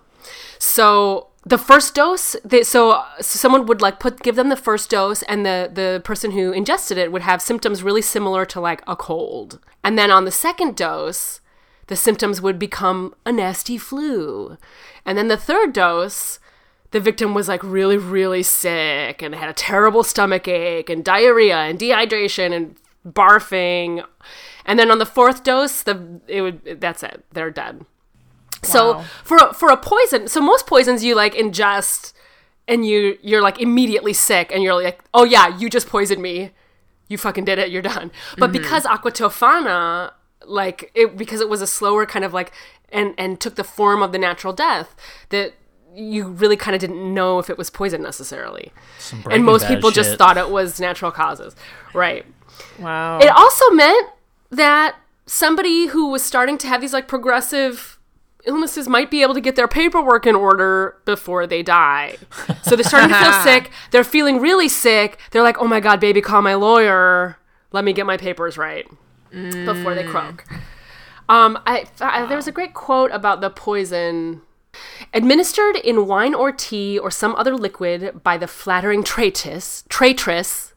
So 0.59 1.29
the 1.45 1.59
first 1.59 1.95
dose, 1.95 2.37
they, 2.45 2.63
so 2.63 3.03
someone 3.21 3.67
would 3.67 3.83
like 3.83 4.01
put 4.01 4.23
give 4.23 4.37
them 4.37 4.49
the 4.49 4.57
first 4.57 4.89
dose, 4.89 5.23
and 5.25 5.45
the 5.45 5.71
the 5.73 6.01
person 6.05 6.31
who 6.31 6.53
ingested 6.53 6.97
it 6.97 7.13
would 7.13 7.23
have 7.23 7.43
symptoms 7.43 7.83
really 7.83 8.03
similar 8.03 8.47
to 8.47 8.61
like 8.61 8.83
a 8.87 8.97
cold. 8.97 9.59
And 9.83 9.99
then 9.99 10.11
on 10.11 10.25
the 10.25 10.31
second 10.31 10.77
dose, 10.77 11.41
the 11.87 11.97
symptoms 11.97 12.41
would 12.41 12.59
become 12.59 13.15
a 13.27 13.33
nasty 13.33 13.79
flu. 13.79 14.57
And 15.05 15.19
then 15.19 15.29
the 15.29 15.37
third 15.37 15.73
dose, 15.73 16.39
the 16.91 17.01
victim 17.01 17.35
was 17.35 17.49
like 17.49 17.63
really, 17.63 17.99
really 17.99 18.43
sick 18.43 19.21
and 19.23 19.35
had 19.35 19.49
a 19.49 19.55
terrible 19.55 20.03
stomach 20.03 20.49
ache 20.49 20.89
and 20.89 21.05
diarrhea 21.05 21.59
and 21.59 21.79
dehydration 21.79 22.53
and 22.53 22.77
barfing. 23.07 24.05
And 24.65 24.79
then 24.79 24.91
on 24.91 24.99
the 24.99 25.07
fourth 25.07 25.45
dose, 25.45 25.83
the 25.83 26.21
it 26.27 26.41
would 26.41 26.81
that's 26.81 27.03
it. 27.03 27.25
They're 27.33 27.51
dead. 27.51 27.85
So 28.63 29.01
for 29.25 29.37
a, 29.37 29.53
for 29.53 29.69
a 29.71 29.77
poison, 29.77 30.29
so 30.29 30.41
most 30.41 30.67
poisons 30.67 31.05
you 31.05 31.15
like 31.15 31.35
ingest 31.35 32.15
and 32.67 32.87
you 32.87 33.19
you're 33.23 33.43
like 33.43 33.61
immediately 33.61 34.13
sick 34.13 34.51
and 34.53 34.63
you're 34.63 34.75
like, 34.75 35.03
oh 35.13 35.25
yeah, 35.25 35.57
you 35.59 35.69
just 35.69 35.89
poisoned 35.89 36.23
me. 36.23 36.51
You 37.09 37.19
fucking 37.19 37.45
did 37.45 37.59
it. 37.59 37.71
You're 37.71 37.83
done. 37.83 38.11
But 38.39 38.51
mm-hmm. 38.51 38.63
because 38.63 38.85
aquatofana, 38.85 40.13
like 40.47 40.91
it 40.95 41.17
because 41.17 41.41
it 41.41 41.49
was 41.49 41.63
a 41.63 41.67
slower 41.67 42.07
kind 42.07 42.25
of 42.25 42.33
like 42.33 42.53
and 42.91 43.15
and 43.19 43.41
took 43.41 43.57
the 43.57 43.65
form 43.65 44.03
of 44.03 44.13
the 44.13 44.19
natural 44.19 44.53
death 44.53 44.95
that 45.31 45.55
you 45.95 46.27
really 46.27 46.57
kind 46.57 46.75
of 46.75 46.81
didn't 46.81 47.15
know 47.15 47.39
if 47.39 47.49
it 47.49 47.57
was 47.57 47.71
poison 47.71 48.03
necessarily. 48.03 48.73
And 49.31 49.45
most 49.45 49.63
Bad 49.63 49.75
people 49.75 49.91
just 49.91 50.19
thought 50.19 50.37
it 50.37 50.51
was 50.51 50.81
natural 50.81 51.11
causes. 51.11 51.55
Right. 51.93 52.27
Wow. 52.79 53.21
It 53.21 53.29
also 53.29 53.71
meant 53.71 54.11
that 54.51 54.97
somebody 55.27 55.87
who 55.87 56.11
was 56.11 56.23
starting 56.23 56.59
to 56.59 56.67
have 56.67 56.81
these 56.81 56.93
like 56.93 57.07
progressive 57.09 57.99
illnesses 58.45 58.89
might 58.89 59.11
be 59.11 59.23
able 59.23 59.35
to 59.35 59.41
get 59.41 59.57
their 59.57 59.69
paperwork 59.69 60.27
in 60.27 60.35
order 60.35 60.97
before 61.05 61.47
they 61.47 61.63
die. 61.63 62.17
So 62.63 62.77
they're 62.77 62.85
starting 62.85 63.11
to 63.11 63.15
feel 63.15 63.33
sick. 63.45 63.71
They're 63.91 64.05
feeling 64.05 64.41
really 64.41 64.69
sick. 64.69 65.19
They're 65.31 65.43
like, 65.43 65.59
oh 65.59 65.67
my 65.67 65.81
God, 65.81 66.01
baby, 66.01 66.21
call 66.21 66.43
my 66.43 66.55
lawyer. 66.55 67.39
Let 67.73 67.85
me 67.85 67.93
get 67.93 68.05
my 68.05 68.17
papers 68.17 68.59
right 68.59 68.87
before 69.65 69.95
they 69.95 70.05
croak. 70.05 70.45
Um, 71.29 71.59
I, 71.67 71.87
I, 72.01 72.27
there 72.27 72.37
was 72.37 72.47
a 72.47 72.53
great 72.53 72.75
quote 72.75 73.11
about 73.13 73.41
the 73.41 73.51
poison. 73.51 74.43
Administered 75.13 75.77
in 75.77 76.07
wine 76.07 76.35
or 76.35 76.51
tea 76.51 76.99
or 76.99 77.11
some 77.11 77.35
other 77.37 77.55
liquid 77.55 78.23
by 78.23 78.37
the 78.37 78.49
flattering 78.49 79.05
traitress, 79.05 79.85
traitress 79.89 80.75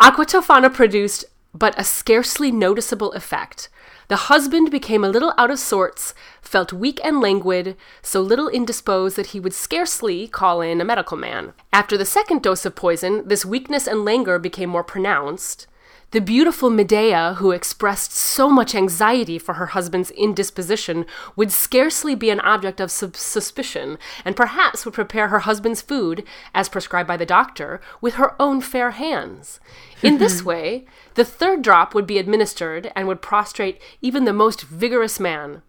Aquatofana 0.00 0.72
produced 0.72 1.26
but 1.52 1.78
a 1.78 1.84
scarcely 1.84 2.50
noticeable 2.50 3.12
effect. 3.12 3.68
The 4.08 4.16
husband 4.16 4.70
became 4.70 5.04
a 5.04 5.08
little 5.08 5.34
out 5.36 5.50
of 5.50 5.58
sorts, 5.58 6.14
felt 6.40 6.72
weak 6.72 7.00
and 7.04 7.20
languid, 7.20 7.76
so 8.00 8.20
little 8.20 8.48
indisposed 8.48 9.16
that 9.16 9.28
he 9.28 9.40
would 9.40 9.52
scarcely 9.52 10.26
call 10.26 10.62
in 10.62 10.80
a 10.80 10.84
medical 10.84 11.16
man. 11.16 11.52
After 11.72 11.98
the 11.98 12.04
second 12.06 12.42
dose 12.42 12.64
of 12.64 12.74
poison, 12.74 13.28
this 13.28 13.44
weakness 13.44 13.86
and 13.86 14.04
languor 14.04 14.38
became 14.38 14.70
more 14.70 14.82
pronounced. 14.82 15.66
The 16.12 16.20
beautiful 16.20 16.70
Medea, 16.70 17.34
who 17.38 17.52
expressed 17.52 18.10
so 18.10 18.50
much 18.50 18.74
anxiety 18.74 19.38
for 19.38 19.54
her 19.54 19.66
husband's 19.66 20.10
indisposition, 20.10 21.06
would 21.36 21.52
scarcely 21.52 22.16
be 22.16 22.30
an 22.30 22.40
object 22.40 22.80
of 22.80 22.90
sub- 22.90 23.14
suspicion, 23.14 23.96
and 24.24 24.34
perhaps 24.34 24.84
would 24.84 24.94
prepare 24.94 25.28
her 25.28 25.40
husband's 25.40 25.82
food, 25.82 26.24
as 26.52 26.68
prescribed 26.68 27.06
by 27.06 27.16
the 27.16 27.24
doctor, 27.24 27.80
with 28.00 28.14
her 28.14 28.34
own 28.42 28.60
fair 28.60 28.90
hands. 28.90 29.60
In 30.02 30.18
this 30.18 30.42
way, 30.44 30.84
the 31.14 31.24
third 31.24 31.62
drop 31.62 31.94
would 31.94 32.08
be 32.08 32.18
administered 32.18 32.90
and 32.96 33.06
would 33.06 33.22
prostrate 33.22 33.80
even 34.02 34.24
the 34.24 34.32
most 34.32 34.62
vigorous 34.62 35.20
man. 35.20 35.62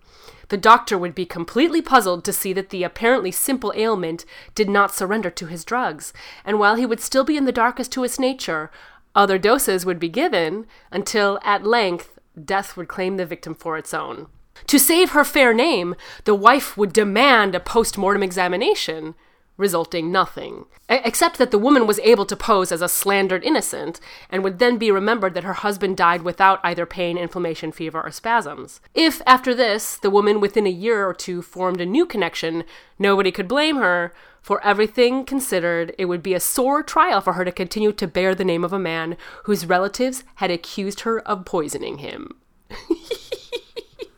The 0.52 0.58
doctor 0.58 0.98
would 0.98 1.16
be 1.16 1.26
completely 1.26 1.82
puzzled 1.82 2.26
to 2.26 2.34
see 2.34 2.52
that 2.52 2.72
the 2.72 2.84
apparently 2.84 3.32
simple 3.32 3.72
ailment 3.74 4.26
did 4.54 4.70
not 4.70 4.94
surrender 4.94 5.30
to 5.30 5.46
his 5.46 5.64
drugs, 5.64 6.12
and 6.44 6.60
while 6.60 6.76
he 6.76 6.86
would 6.86 7.00
still 7.00 7.24
be 7.24 7.38
in 7.38 7.46
the 7.46 7.54
dark 7.54 7.80
as 7.80 7.88
to 7.90 8.04
its 8.04 8.20
nature, 8.20 8.70
other 9.15 9.38
doses 9.38 9.86
would 9.86 10.00
be 10.00 10.10
given 10.10 10.65
until 10.91 11.39
at 11.44 11.65
length 11.65 12.20
death 12.44 12.77
would 12.77 12.88
claim 12.88 13.18
the 13.18 13.25
victim 13.25 13.53
for 13.53 13.77
its 13.77 13.94
own. 13.94 14.27
To 14.68 14.80
save 14.80 15.12
her 15.12 15.24
fair 15.24 15.53
name, 15.53 15.96
the 16.25 16.36
wife 16.36 16.77
would 16.77 16.94
demand 16.94 17.56
a 17.56 17.60
post 17.60 17.98
mortem 17.98 18.24
examination, 18.24 19.15
resulting 19.58 20.12
nothing, 20.12 20.65
except 20.89 21.38
that 21.38 21.51
the 21.51 21.58
woman 21.58 21.86
was 21.86 22.00
able 22.00 22.25
to 22.25 22.36
pose 22.36 22.72
as 22.72 22.82
a 22.82 22.89
slandered 22.89 23.44
innocent 23.44 24.00
and 24.30 24.44
would 24.44 24.60
then 24.60 24.77
be 24.77 24.91
remembered 24.91 25.34
that 25.34 25.44
her 25.44 25.53
husband 25.53 25.98
died 25.98 26.24
without 26.24 26.60
either 26.63 26.86
pain, 26.86 27.18
inflammation, 27.18 27.72
fever, 27.72 28.01
or 28.01 28.12
spasms. 28.12 28.82
If, 28.94 29.22
after 29.25 29.53
this, 29.53 29.98
the 29.98 30.10
woman 30.10 30.39
within 30.39 30.65
a 30.65 30.72
year 30.72 31.08
or 31.08 31.13
two 31.13 31.41
formed 31.41 31.82
a 31.82 31.86
new 31.86 32.06
connection, 32.06 32.63
nobody 32.98 33.32
could 33.32 33.48
blame 33.48 33.75
her. 33.77 34.13
For 34.42 34.64
everything 34.66 35.24
considered, 35.24 35.94
it 35.98 36.06
would 36.06 36.24
be 36.24 36.34
a 36.34 36.40
sore 36.40 36.84
trial 36.84 37.22
for 37.22 37.34
her 37.34 37.46
to 37.46 37.52
continue 37.52 37.92
to 37.94 38.08
bear 38.08 38.34
the 38.34 38.44
name 38.44 38.64
of 38.64 38.74
a 38.74 38.80
man 38.80 39.16
whose 39.44 39.66
relatives 39.66 40.24
had 40.36 40.52
accused 40.52 41.02
her 41.02 41.20
of 41.28 41.46
poisoning 41.46 42.00
him. 42.00 42.36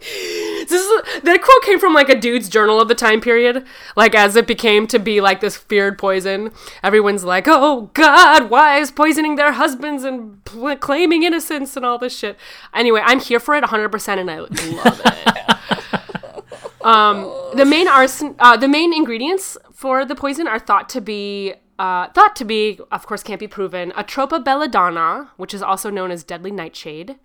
This 0.03 0.81
is 0.81 1.21
that 1.23 1.41
quote 1.41 1.63
came 1.63 1.79
from 1.79 1.93
like 1.93 2.09
a 2.09 2.19
dude's 2.19 2.49
journal 2.49 2.81
of 2.81 2.87
the 2.87 2.95
time 2.95 3.21
period. 3.21 3.65
Like 3.95 4.15
as 4.15 4.35
it 4.35 4.47
became 4.47 4.87
to 4.87 4.99
be 4.99 5.21
like 5.21 5.39
this 5.39 5.55
feared 5.55 5.97
poison, 5.97 6.51
everyone's 6.81 7.23
like, 7.23 7.45
"Oh 7.47 7.89
God, 7.93 8.49
wives 8.49 8.91
poisoning 8.91 9.35
their 9.35 9.53
husbands 9.53 10.03
and 10.03 10.43
pl- 10.45 10.77
claiming 10.77 11.23
innocence 11.23 11.75
and 11.77 11.85
all 11.85 11.97
this 11.97 12.17
shit." 12.17 12.37
Anyway, 12.73 13.01
I'm 13.03 13.19
here 13.19 13.39
for 13.39 13.55
it 13.55 13.61
100, 13.61 13.89
percent 13.89 14.19
and 14.19 14.31
I 14.31 14.39
love 14.39 15.01
it. 15.05 16.81
um, 16.85 17.31
the 17.55 17.65
main 17.65 17.87
arson, 17.87 18.35
uh, 18.39 18.57
the 18.57 18.67
main 18.67 18.93
ingredients 18.93 19.57
for 19.83 20.05
the 20.05 20.15
poison 20.15 20.47
are 20.47 20.59
thought 20.59 20.87
to 20.87 21.01
be. 21.01 21.53
Uh, 21.77 22.07
thought 22.13 22.37
to 22.37 22.45
be, 22.45 22.79
of 22.89 23.05
course, 23.05 23.21
can't 23.21 23.39
be 23.39 23.47
proven. 23.47 23.91
Atropa 23.91 24.41
belladonna, 24.41 25.31
which 25.35 25.53
is 25.53 25.61
also 25.61 25.89
known 25.89 26.09
as 26.09 26.23
deadly 26.23 26.51
nightshade, 26.51 27.17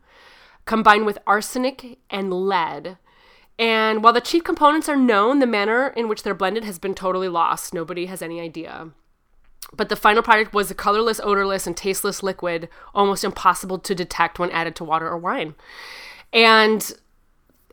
combined 0.64 1.06
with 1.06 1.18
arsenic 1.24 1.98
and 2.10 2.32
lead. 2.32 2.98
And 3.60 4.02
while 4.02 4.12
the 4.12 4.20
chief 4.20 4.42
components 4.42 4.88
are 4.88 4.96
known, 4.96 5.38
the 5.38 5.46
manner 5.46 5.88
in 5.88 6.08
which 6.08 6.24
they're 6.24 6.34
blended 6.34 6.64
has 6.64 6.80
been 6.80 6.94
totally 6.94 7.28
lost. 7.28 7.72
Nobody 7.72 8.06
has 8.06 8.22
any 8.22 8.40
idea. 8.40 8.90
But 9.76 9.88
the 9.88 9.94
final 9.94 10.22
product 10.22 10.52
was 10.52 10.68
a 10.68 10.74
colorless, 10.74 11.20
odorless, 11.22 11.68
and 11.68 11.76
tasteless 11.76 12.24
liquid, 12.24 12.68
almost 12.92 13.22
impossible 13.22 13.78
to 13.78 13.94
detect 13.94 14.40
when 14.40 14.50
added 14.50 14.74
to 14.76 14.84
water 14.84 15.06
or 15.06 15.18
wine. 15.18 15.54
And 16.32 16.92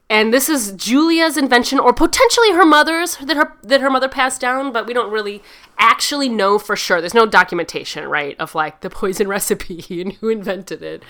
and 0.09 0.33
this 0.33 0.50
is 0.50 0.71
Julia's 0.74 1.35
invention, 1.35 1.79
or 1.79 1.91
potentially 1.91 2.51
her 2.51 2.65
mother's 2.65 3.17
that 3.17 3.35
her 3.35 3.53
that 3.63 3.81
her 3.81 3.89
mother 3.89 4.07
passed 4.07 4.39
down, 4.39 4.71
but 4.71 4.85
we 4.85 4.93
don't 4.93 5.12
really 5.12 5.41
actually 5.79 6.29
know 6.29 6.59
for 6.59 6.75
sure. 6.75 7.01
There's 7.01 7.13
no 7.13 7.25
documentation, 7.25 8.07
right, 8.07 8.39
of 8.39 8.53
like 8.53 8.81
the 8.81 8.89
poison 8.89 9.27
recipe 9.35 10.01
and 10.01 10.13
who 10.13 10.29
invented 10.29 10.83
it. 10.83 11.03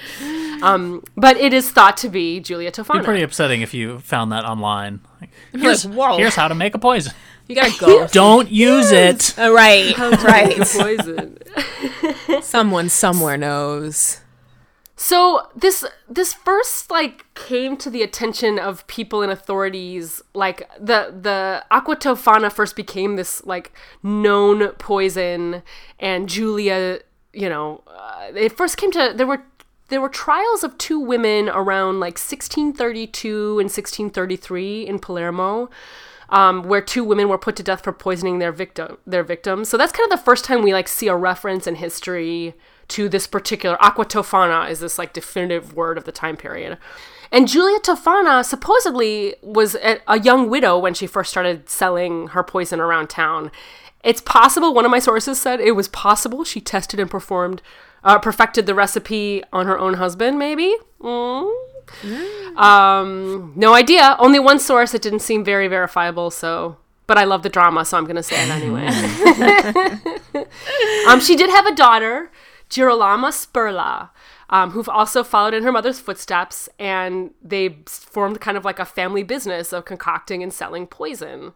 Um, 0.61 1.03
but 1.17 1.37
it 1.37 1.53
is 1.53 1.69
thought 1.69 1.97
to 1.97 2.09
be 2.09 2.39
Julia 2.39 2.71
Tofana. 2.71 3.03
Pretty 3.03 3.23
upsetting 3.23 3.61
if 3.61 3.73
you 3.73 3.99
found 3.99 4.31
that 4.31 4.45
online. 4.45 5.01
Like, 5.19 5.29
here's, 5.51 5.85
like, 5.85 6.19
here's 6.19 6.35
how 6.35 6.47
to 6.47 6.55
make 6.55 6.73
a 6.73 6.79
poison. 6.79 7.13
You 7.47 7.55
gotta 7.55 7.77
go. 7.79 8.07
Don't 8.07 8.49
use 8.49 8.91
it. 8.91 9.37
Uh, 9.37 9.51
right. 9.51 9.97
right. 9.97 10.57
poison. 10.57 11.37
Someone 12.41 12.89
somewhere 12.89 13.37
knows. 13.37 14.21
So 14.97 15.49
this 15.55 15.83
this 16.07 16.33
first 16.33 16.89
like 16.89 17.25
came 17.35 17.75
to 17.77 17.89
the 17.89 18.01
attention 18.01 18.57
of 18.57 18.87
people 18.87 19.21
and 19.21 19.31
authorities 19.31 20.21
like 20.33 20.69
the 20.79 21.13
the 21.21 21.65
aquatofana 21.69 22.51
first 22.51 22.77
became 22.77 23.17
this 23.17 23.45
like 23.45 23.73
known 24.03 24.69
poison 24.73 25.63
and 25.99 26.29
Julia 26.29 26.99
you 27.33 27.49
know 27.49 27.83
uh, 27.87 28.31
it 28.35 28.55
first 28.55 28.77
came 28.77 28.91
to 28.91 29.13
there 29.13 29.27
were 29.27 29.43
there 29.89 29.99
were 29.99 30.09
trials 30.09 30.63
of 30.63 30.77
two 30.77 30.99
women 30.99 31.49
around 31.49 31.99
like 31.99 32.17
1632 32.17 33.59
and 33.59 33.65
1633 33.65 34.87
in 34.87 34.99
Palermo 34.99 35.69
um, 36.29 36.63
where 36.63 36.81
two 36.81 37.03
women 37.03 37.27
were 37.27 37.37
put 37.37 37.57
to 37.57 37.63
death 37.63 37.83
for 37.83 37.91
poisoning 37.91 38.39
their 38.39 38.53
victim 38.53 38.97
their 39.05 39.23
victims. 39.23 39.67
So 39.67 39.75
that's 39.75 39.91
kind 39.91 40.09
of 40.09 40.17
the 40.17 40.23
first 40.23 40.45
time 40.45 40.63
we 40.63 40.71
like 40.71 40.87
see 40.87 41.09
a 41.09 41.15
reference 41.17 41.67
in 41.67 41.75
history 41.75 42.55
to 42.89 43.09
this 43.09 43.27
particular 43.27 43.77
aquatofana 43.77 44.69
is 44.69 44.79
this 44.79 44.97
like 44.97 45.13
definitive 45.13 45.73
word 45.73 45.97
of 45.97 46.03
the 46.05 46.11
time 46.11 46.37
period. 46.37 46.77
And 47.31 47.47
Julia 47.47 47.79
Tofana 47.79 48.45
supposedly 48.45 49.35
was 49.41 49.75
a, 49.75 50.19
young 50.19 50.49
widow 50.49 50.77
when 50.77 50.93
she 50.93 51.07
first 51.07 51.31
started 51.31 51.69
selling 51.69 52.27
her 52.29 52.43
poison 52.43 52.79
around 52.79 53.09
town. 53.09 53.51
It's 54.03 54.21
possible, 54.21 54.73
one 54.73 54.85
of 54.85 54.91
my 54.91 54.99
sources 54.99 55.41
said 55.41 55.59
it 55.59 55.71
was 55.71 55.87
possible 55.87 56.43
she 56.43 56.61
tested 56.61 56.99
and 56.99 57.09
performed, 57.09 57.61
uh, 58.03 58.19
perfected 58.19 58.67
the 58.67 58.75
recipe 58.75 59.43
on 59.51 59.65
her 59.65 59.77
own 59.77 59.95
husband, 59.95 60.37
maybe? 60.37 60.75
Mm. 61.01 61.51
Um, 62.55 63.53
no 63.55 63.73
idea. 63.73 64.15
Only 64.19 64.39
one 64.39 64.59
source. 64.59 64.93
It 64.93 65.01
didn't 65.01 65.19
seem 65.19 65.43
very 65.43 65.67
verifiable, 65.67 66.31
so. 66.31 66.77
But 67.07 67.17
I 67.19 67.23
love 67.23 67.43
the 67.43 67.49
drama, 67.49 67.85
so 67.85 67.97
I'm 67.97 68.05
going 68.05 68.15
to 68.15 68.23
say 68.23 68.35
it 68.35 68.49
anyway. 68.49 68.87
um, 71.07 71.19
she 71.19 71.35
did 71.35 71.49
have 71.51 71.67
a 71.67 71.75
daughter, 71.75 72.31
Girolama 72.69 73.31
Spurla, 73.31 74.09
um, 74.49 74.71
who 74.71 74.83
also 74.89 75.23
followed 75.23 75.53
in 75.53 75.63
her 75.63 75.71
mother's 75.71 75.99
footsteps, 75.99 76.69
and 76.79 77.31
they 77.41 77.77
formed 77.85 78.41
kind 78.41 78.57
of 78.57 78.65
like 78.65 78.79
a 78.79 78.85
family 78.85 79.23
business 79.23 79.73
of 79.73 79.85
concocting 79.85 80.43
and 80.43 80.53
selling 80.53 80.87
poison. 80.87 81.53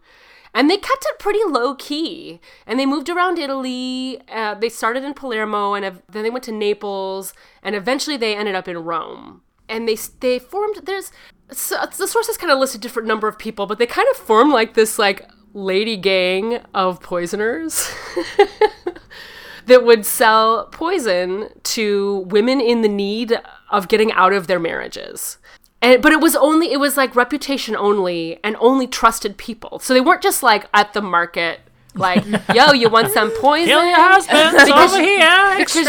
And 0.52 0.68
they 0.68 0.76
kept 0.76 1.04
it 1.08 1.18
pretty 1.20 1.40
low 1.46 1.76
key. 1.76 2.40
And 2.66 2.78
they 2.78 2.86
moved 2.86 3.08
around 3.08 3.38
Italy. 3.38 4.20
Uh, 4.28 4.54
they 4.54 4.68
started 4.68 5.04
in 5.04 5.14
Palermo, 5.14 5.74
and 5.74 5.84
ev- 5.84 6.02
then 6.08 6.24
they 6.24 6.30
went 6.30 6.44
to 6.44 6.52
Naples, 6.52 7.32
and 7.62 7.76
eventually 7.76 8.16
they 8.16 8.34
ended 8.34 8.56
up 8.56 8.66
in 8.66 8.78
Rome. 8.78 9.42
And 9.68 9.86
they 9.88 9.96
they 10.18 10.40
formed. 10.40 10.80
There's 10.84 11.12
so, 11.52 11.76
the 11.96 12.08
sources 12.08 12.36
kind 12.36 12.50
of 12.50 12.58
listed 12.58 12.80
different 12.80 13.06
number 13.06 13.28
of 13.28 13.38
people, 13.38 13.66
but 13.66 13.78
they 13.78 13.86
kind 13.86 14.08
of 14.10 14.16
formed 14.16 14.52
like 14.52 14.74
this 14.74 14.98
like 14.98 15.28
lady 15.52 15.96
gang 15.96 16.60
of 16.74 17.00
poisoners 17.00 17.92
that 19.70 19.84
would 19.84 20.04
sell 20.04 20.66
poison 20.66 21.48
to 21.62 22.18
women 22.26 22.60
in 22.60 22.82
the 22.82 22.88
need 22.88 23.40
of 23.70 23.86
getting 23.88 24.10
out 24.12 24.32
of 24.32 24.48
their 24.48 24.58
marriages. 24.58 25.38
And, 25.80 26.02
but 26.02 26.12
it 26.12 26.20
was 26.20 26.36
only 26.36 26.72
it 26.72 26.78
was 26.78 26.96
like 26.96 27.16
reputation 27.16 27.74
only 27.76 28.38
and 28.44 28.56
only 28.58 28.86
trusted 28.86 29.38
people. 29.38 29.78
So 29.78 29.94
they 29.94 30.00
weren't 30.00 30.22
just 30.22 30.42
like 30.42 30.68
at 30.74 30.92
the 30.92 31.00
market 31.00 31.60
like, 31.94 32.24
yo, 32.54 32.72
you 32.72 32.88
want 32.88 33.12
some 33.12 33.30
poison? 33.40 33.66
Kill 33.68 33.84
your 33.84 33.96
husbands 33.96 34.64
Because- 34.64 34.92
over 34.92 35.02
here. 35.02 35.56
because 35.58 35.86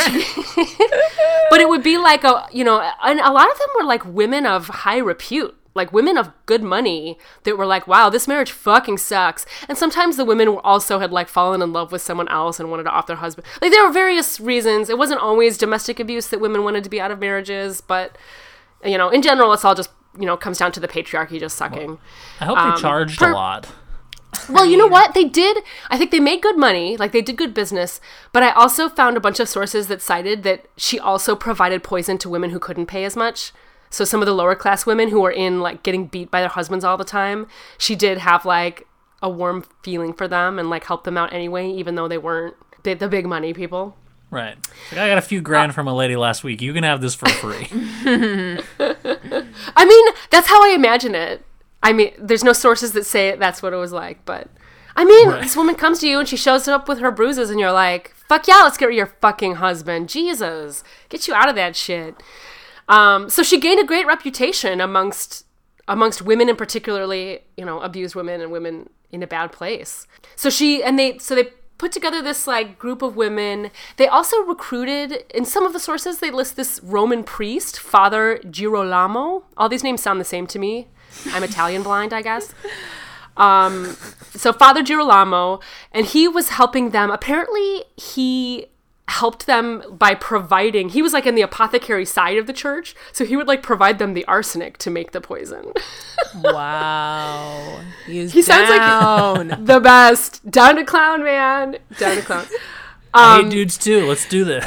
but 1.50 1.60
it 1.60 1.68
would 1.68 1.84
be 1.84 1.98
like 1.98 2.24
a 2.24 2.48
you 2.52 2.64
know 2.64 2.80
and 3.04 3.20
a 3.20 3.32
lot 3.32 3.52
of 3.52 3.58
them 3.58 3.68
were 3.80 3.86
like 3.86 4.06
women 4.06 4.46
of 4.46 4.68
high 4.68 4.98
repute 5.00 5.56
like 5.74 5.94
women 5.94 6.18
of 6.18 6.32
good 6.46 6.62
money 6.64 7.18
that 7.44 7.58
were 7.58 7.66
like 7.66 7.88
wow 7.88 8.10
this 8.10 8.28
marriage 8.28 8.52
fucking 8.52 8.98
sucks 8.98 9.46
and 9.70 9.78
sometimes 9.78 10.18
the 10.18 10.26
women 10.26 10.54
were 10.54 10.66
also 10.66 11.00
had 11.00 11.12
like 11.12 11.28
fallen 11.28 11.62
in 11.62 11.72
love 11.72 11.92
with 11.92 12.02
someone 12.02 12.28
else 12.28 12.60
and 12.60 12.70
wanted 12.70 12.84
to 12.84 12.90
off 12.90 13.08
their 13.08 13.16
husband 13.18 13.48
like 13.62 13.72
there 13.72 13.86
were 13.86 13.92
various 13.94 14.40
reasons 14.40 14.90
it 14.90 14.98
wasn't 14.98 15.20
always 15.20 15.58
domestic 15.58 16.00
abuse 16.00 16.28
that 16.28 16.42
women 16.42 16.64
wanted 16.64 16.84
to 16.84 16.90
be 16.90 17.00
out 17.00 17.12
of 17.12 17.20
marriages 17.20 17.80
but 17.82 18.18
you 18.84 18.98
know 18.98 19.10
in 19.10 19.22
general 19.22 19.54
it's 19.54 19.64
all 19.64 19.76
just 19.76 19.90
you 20.20 20.26
know 20.26 20.36
comes 20.36 20.58
down 20.58 20.72
to 20.72 20.80
the 20.80 20.88
patriarchy 20.88 21.40
just 21.40 21.56
sucking 21.58 21.98
I 22.40 22.46
hope 22.46 22.58
Um, 22.58 22.72
they 22.72 22.82
charged 22.82 23.20
per- 23.20 23.32
a 23.32 23.34
lot. 23.34 23.68
well, 24.50 24.66
you 24.66 24.78
know 24.78 24.88
what? 24.88 25.14
They 25.14 25.26
did. 25.26 25.58
I 25.90 25.98
think 25.98 26.12
they 26.12 26.20
made 26.22 26.42
good 26.42 26.58
money. 26.58 26.96
Like 26.98 27.12
they 27.12 27.22
did 27.22 27.36
good 27.38 27.54
business. 27.54 28.00
But 28.32 28.44
I 28.44 28.52
also 28.52 28.88
found 28.88 29.18
a 29.18 29.20
bunch 29.20 29.40
of 29.42 29.50
sources 29.50 29.88
that 29.88 30.02
cited 30.02 30.44
that 30.44 30.66
she 30.78 30.98
also 30.98 31.36
provided 31.36 31.84
poison 31.84 32.18
to 32.20 32.30
women 32.30 32.50
who 32.52 32.60
couldn't 32.60 32.86
pay 32.88 33.04
as 33.04 33.16
much. 33.18 33.52
So 33.92 34.04
some 34.06 34.22
of 34.22 34.26
the 34.26 34.34
lower 34.34 34.56
class 34.56 34.86
women 34.86 35.10
who 35.10 35.22
were 35.22 35.32
in 35.32 35.60
like 35.62 35.84
getting 35.84 36.08
beat 36.08 36.32
by 36.32 36.40
their 36.40 36.50
husbands 36.50 36.84
all 36.84 36.98
the 36.98 37.04
time, 37.04 37.46
she 37.78 37.96
did 37.96 38.18
have 38.18 38.46
like 38.46 38.88
a 39.22 39.30
warm 39.30 39.64
feeling 39.84 40.14
for 40.14 40.28
them 40.28 40.58
and 40.58 40.70
like 40.70 40.86
help 40.86 41.04
them 41.04 41.18
out 41.18 41.32
anyway, 41.32 41.70
even 41.70 41.94
though 41.96 42.08
they 42.08 42.18
weren't 42.18 42.56
the, 42.84 42.96
the 42.96 43.08
big 43.08 43.28
money 43.28 43.54
people. 43.54 43.96
Right. 44.32 44.56
Like, 44.92 45.00
I 45.02 45.10
got 45.10 45.18
a 45.18 45.22
few 45.22 45.42
grand 45.42 45.72
uh, 45.72 45.74
from 45.74 45.88
a 45.88 45.94
lady 45.94 46.16
last 46.16 46.44
week. 46.44 46.62
You 46.62 46.74
can 46.74 46.84
have 46.86 47.02
this 47.02 47.14
for 47.14 47.28
free. 47.30 47.68
I 49.76 49.86
mean, 49.86 50.14
that's 50.30 50.48
how 50.48 50.64
I 50.64 50.74
imagine 50.74 51.14
it. 51.16 51.46
I 51.84 51.94
mean, 51.94 52.14
there's 52.18 52.44
no 52.44 52.54
sources 52.54 52.94
that 52.94 53.06
say 53.06 53.30
it, 53.30 53.40
that's 53.40 53.62
what 53.62 53.74
it 53.74 53.78
was 53.78 53.92
like, 53.92 54.24
but 54.26 54.48
I 54.96 55.04
mean, 55.06 55.30
Right. 55.30 55.42
this 55.42 55.56
woman 55.56 55.76
comes 55.76 56.00
to 56.00 56.08
you 56.08 56.20
and 56.20 56.28
she 56.28 56.38
shows 56.38 56.68
up 56.68 56.88
with 56.88 57.00
her 57.00 57.12
bruises, 57.12 57.50
and 57.50 57.60
you're 57.60 57.72
like, 57.72 58.14
"Fuck 58.28 58.48
yeah, 58.48 58.62
let's 58.64 58.78
get 58.78 58.86
rid 58.88 58.94
of 58.94 58.98
your 58.98 59.16
fucking 59.22 59.56
husband, 59.56 60.10
Jesus, 60.10 60.84
get 61.10 61.28
you 61.28 61.34
out 61.34 61.50
of 61.50 61.56
that 61.56 61.76
shit." 61.76 62.22
Um, 62.92 63.30
so 63.30 63.42
she 63.42 63.60
gained 63.60 63.80
a 63.80 63.86
great 63.86 64.06
reputation 64.06 64.82
amongst 64.82 65.46
amongst 65.88 66.22
women, 66.22 66.50
and 66.50 66.58
particularly, 66.58 67.40
you 67.58 67.66
know, 67.66 67.80
abused 67.80 68.16
women 68.16 68.42
and 68.42 68.52
women 68.52 68.90
in 69.12 69.24
a 69.24 69.28
bad 69.28 69.52
place. 69.52 70.08
So 70.36 70.50
she 70.50 70.84
and 70.84 71.00
they 71.00 71.18
so 71.18 71.34
they 71.34 71.46
put 71.78 71.92
together 71.94 72.22
this 72.22 72.46
like 72.46 72.78
group 72.78 73.02
of 73.02 73.16
women. 73.16 73.72
They 73.96 74.08
also 74.08 74.42
recruited 74.42 75.24
in 75.34 75.46
some 75.46 75.66
of 75.66 75.74
the 75.74 75.80
sources 75.80 76.20
they 76.20 76.32
list 76.32 76.58
this 76.58 76.82
Roman 76.84 77.24
priest, 77.24 77.80
Father 77.80 78.40
Girolamo. 78.50 79.46
All 79.58 79.70
these 79.70 79.84
names 79.84 80.04
sound 80.04 80.20
the 80.20 80.26
same 80.26 80.46
to 80.48 80.60
me. 80.60 80.88
I'm 81.32 81.44
Italian 81.44 81.84
blind, 81.84 82.14
I 82.14 82.22
guess. 82.22 82.54
Um, 83.38 83.96
so 84.36 84.52
Father 84.52 84.84
Girolamo, 84.84 85.62
and 85.94 86.06
he 86.06 86.28
was 86.28 86.50
helping 86.50 86.90
them. 86.90 87.10
Apparently, 87.10 87.86
he 87.96 88.68
helped 89.08 89.46
them 89.46 89.84
by 89.92 90.16
providing. 90.16 90.90
He 90.90 91.02
was 91.02 91.12
like 91.14 91.26
in 91.26 91.36
the 91.36 91.42
apothecary 91.42 92.06
side 92.06 92.38
of 92.38 92.48
the 92.48 92.54
church, 92.54 92.96
so 93.12 93.26
he 93.26 93.36
would 93.36 93.48
like 93.48 93.62
provide 93.62 94.00
them 94.00 94.14
the 94.14 94.26
arsenic 94.26 94.78
to 94.80 94.90
make 94.90 95.12
the 95.12 95.22
poison. 95.22 95.74
Wow. 96.42 97.82
He's 98.06 98.32
He 98.32 98.42
sounds 98.42 98.70
like- 98.70 99.66
the 99.66 99.80
best. 99.82 100.50
Down 100.50 100.78
to 100.78 100.86
clown, 100.86 101.24
man. 101.24 101.78
Down 101.98 102.16
to 102.16 102.22
clown. 102.22 102.46
Um, 103.14 103.44
hate 103.44 103.52
dudes 103.52 103.78
too. 103.78 104.06
Let's 104.08 104.26
do 104.30 104.46
this. 104.46 104.64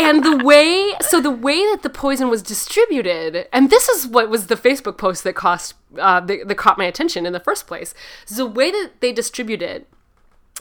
and 0.00 0.24
the 0.24 0.36
way 0.44 0.94
so 1.00 1.20
the 1.20 1.30
way 1.30 1.58
that 1.70 1.82
the 1.84 1.90
poison 1.90 2.28
was 2.28 2.42
distributed 2.42 3.46
and 3.52 3.70
this 3.70 3.88
is 3.88 4.06
what 4.06 4.28
was 4.28 4.48
the 4.48 4.56
facebook 4.56 4.96
post 4.98 5.22
that 5.22 5.34
cost 5.34 5.74
uh, 5.98 6.18
that, 6.20 6.48
that 6.48 6.54
caught 6.56 6.76
my 6.78 6.86
attention 6.86 7.24
in 7.26 7.32
the 7.32 7.38
first 7.40 7.66
place 7.68 7.94
so 8.24 8.34
the 8.34 8.46
way 8.50 8.70
that 8.72 8.92
they 9.00 9.12
distribute 9.12 9.62
it 9.62 9.86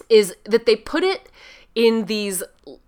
is 0.09 0.35
that 0.45 0.65
they 0.67 0.75
put 0.75 1.03
it 1.03 1.29
in 1.77 2.05
these 2.05 2.41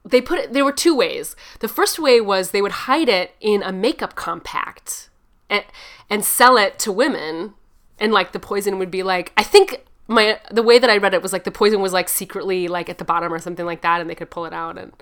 they 0.04 0.19
put 0.19 0.39
it 0.39 0.52
there 0.52 0.65
were 0.65 0.73
two 0.73 0.95
ways. 0.95 1.36
The 1.60 1.67
first 1.67 1.99
way 1.99 2.19
was 2.19 2.49
they 2.49 2.62
would 2.62 2.89
hide 2.89 3.08
it 3.08 3.36
in 3.39 3.62
a 3.62 3.71
makeup 3.71 4.15
compact 4.15 5.10
and, 5.47 5.63
and 6.10 6.25
sell 6.25 6.58
it 6.58 6.80
to 6.80 6.91
women. 6.91 7.54
And 7.99 8.12
like 8.12 8.32
the 8.32 8.39
poison 8.39 8.80
would 8.80 8.89
be 8.89 9.04
like 9.04 9.34
i 9.38 9.43
think 9.43 9.86
my 10.08 10.39
the 10.49 10.63
way 10.63 10.80
that 10.80 10.89
i 10.89 10.95
read 10.95 11.13
it 11.13 11.21
was 11.21 11.34
like 11.34 11.43
the 11.43 11.52
poison 11.52 11.82
was 11.82 11.91
like 11.91 12.08
secretly 12.08 12.69
like 12.69 12.89
at 12.89 12.97
the 12.97 13.04
bottom 13.04 13.34
or 13.34 13.39
something 13.39 13.65
like 13.65 13.82
that 13.82 13.99
and 13.99 14.10
they 14.10 14.15
could 14.15 14.32
pull 14.32 14.45
it 14.45 14.54
out 14.54 14.78
and 14.78 14.93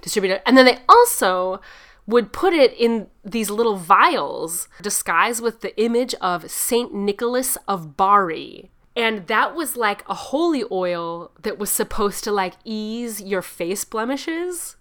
distribute 0.00 0.32
it. 0.34 0.42
And 0.46 0.56
then 0.56 0.64
they 0.64 0.78
also 0.88 1.60
would 2.06 2.32
put 2.32 2.52
it 2.52 2.72
in 2.74 3.08
these 3.24 3.50
little 3.50 3.76
vials 3.76 4.68
disguised 4.80 5.42
with 5.42 5.62
the 5.62 5.78
image 5.82 6.14
of 6.20 6.48
saint 6.48 6.94
nicholas 6.94 7.58
of 7.66 7.96
bari 7.96 8.70
and 8.96 9.26
that 9.26 9.54
was 9.54 9.76
like 9.76 10.04
a 10.08 10.14
holy 10.14 10.64
oil 10.70 11.30
that 11.42 11.58
was 11.58 11.70
supposed 11.70 12.24
to 12.24 12.32
like 12.32 12.54
ease 12.64 13.20
your 13.20 13.42
face 13.42 13.84
blemishes. 13.84 14.76